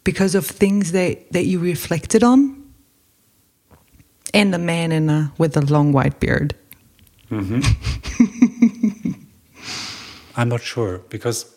[0.05, 2.63] because of things that, that you reflected on.
[4.33, 6.55] And the man in a, with a long white beard.
[7.31, 7.61] Mm-hmm.
[10.37, 11.55] I'm not sure because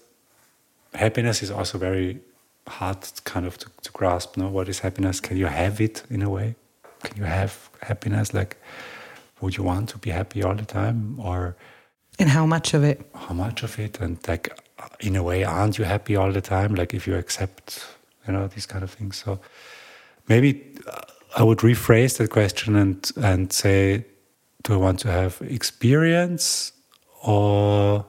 [0.93, 2.19] happiness is also very
[2.67, 4.37] hard kind of to, to grasp.
[4.37, 5.19] No, what is happiness?
[5.19, 6.55] Can you have it in a way?
[7.03, 8.33] Can you have happiness?
[8.33, 8.57] Like,
[9.41, 11.55] would you want to be happy all the time, or
[12.19, 13.01] And how much of it?
[13.15, 13.99] how much of it?
[13.99, 14.49] And like,
[14.99, 16.75] in a way, aren't you happy all the time?
[16.75, 17.85] Like, if you accept,
[18.27, 19.17] you know, these kind of things.
[19.17, 19.39] So
[20.27, 21.01] maybe uh,
[21.37, 24.05] I would rephrase that question and and say,
[24.63, 26.73] do I want to have experience
[27.23, 28.05] or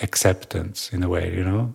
[0.00, 1.74] acceptance in a way, you know?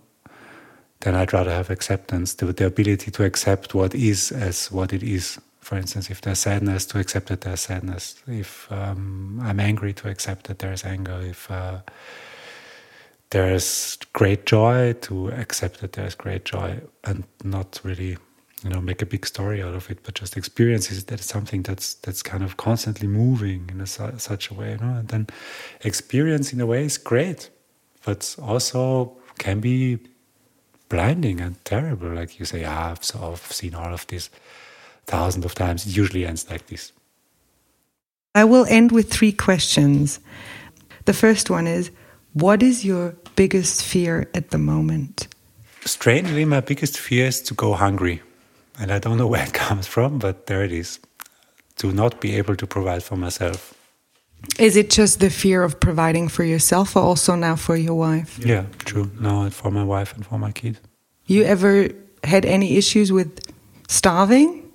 [1.00, 5.02] Then I'd rather have acceptance, the, the ability to accept what is as what it
[5.02, 5.38] is.
[5.60, 8.16] For instance, if there's sadness, to accept that there's sadness.
[8.26, 11.20] If um, I'm angry, to accept that there's anger.
[11.22, 11.80] If uh,
[13.30, 18.16] there's great joy, to accept that there's great joy and not really,
[18.64, 21.62] you know, make a big story out of it, but just experience is that something
[21.62, 24.94] that's that's kind of constantly moving in a, su- such a way, you know.
[24.94, 25.26] And then
[25.82, 27.50] experience in a way is great,
[28.04, 29.98] but also can be
[30.88, 32.08] blinding and terrible.
[32.08, 34.30] Like you say, ah, I've, so I've seen all of this
[35.06, 35.86] thousands of times.
[35.86, 36.92] It usually ends like this.
[38.34, 40.20] I will end with three questions.
[41.04, 41.90] The first one is
[42.40, 45.26] What is your biggest fear at the moment?
[45.84, 48.22] Strangely, my biggest fear is to go hungry.
[48.78, 51.00] And I don't know where it comes from, but there it is.
[51.78, 53.74] To not be able to provide for myself.
[54.58, 58.38] Is it just the fear of providing for yourself or also now for your wife?
[58.38, 59.10] Yeah, true.
[59.20, 60.78] No, for my wife and for my kid.
[61.26, 61.88] You ever
[62.22, 63.40] had any issues with
[63.88, 64.70] starving?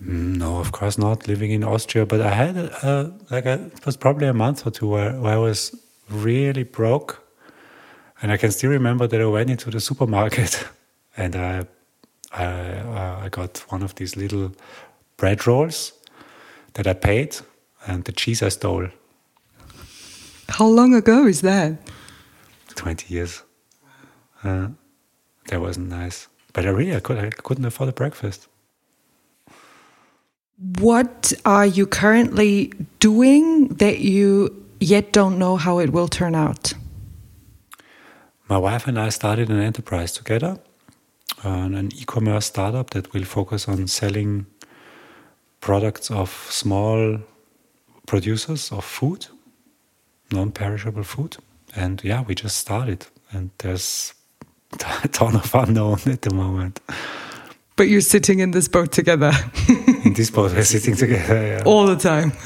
[0.00, 1.26] Mm, No, of course not.
[1.26, 4.70] Living in Austria, but I had uh, like a, it was probably a month or
[4.70, 5.74] two where, where I was
[6.08, 7.22] really broke,
[8.20, 10.66] and I can still remember that I went into the supermarket
[11.16, 11.66] and I
[12.34, 14.52] I, uh, I got one of these little
[15.16, 15.92] bread rolls
[16.74, 17.36] that I paid,
[17.86, 18.88] and the cheese I stole.
[20.48, 21.78] How long ago is that?
[22.74, 23.42] Twenty years.
[24.42, 24.68] Uh,
[25.48, 28.48] that wasn't nice, but I really I, could, I couldn't afford a breakfast.
[30.78, 36.72] What are you currently doing that you yet don't know how it will turn out?
[38.48, 40.58] My wife and I started an enterprise together,
[41.44, 44.46] uh, an e-commerce startup that will focus on selling
[45.60, 47.18] products of small
[48.06, 49.26] producers of food,
[50.30, 51.36] non-perishable food.
[51.74, 54.14] And yeah, we just started, and there's
[55.04, 56.80] a ton of unknown at the moment.
[57.76, 59.32] But you're sitting in this boat together
[60.14, 61.44] In this boat, we're sitting together.
[61.44, 61.62] Yeah.
[61.66, 62.30] all the time.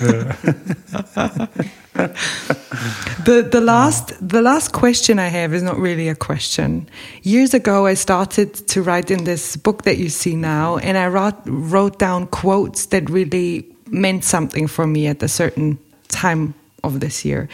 [3.26, 6.88] the the last the last question I have is not really a question.
[7.24, 11.08] Years ago, I started to write in this book that you see now, and I
[11.08, 17.00] wrote wrote down quotes that really meant something for me at a certain time of
[17.00, 17.50] this year,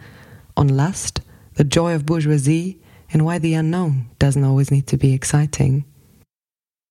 [0.55, 1.21] on lust,
[1.55, 2.79] the joy of bourgeoisie,
[3.11, 5.85] and why the unknown doesn't always need to be exciting.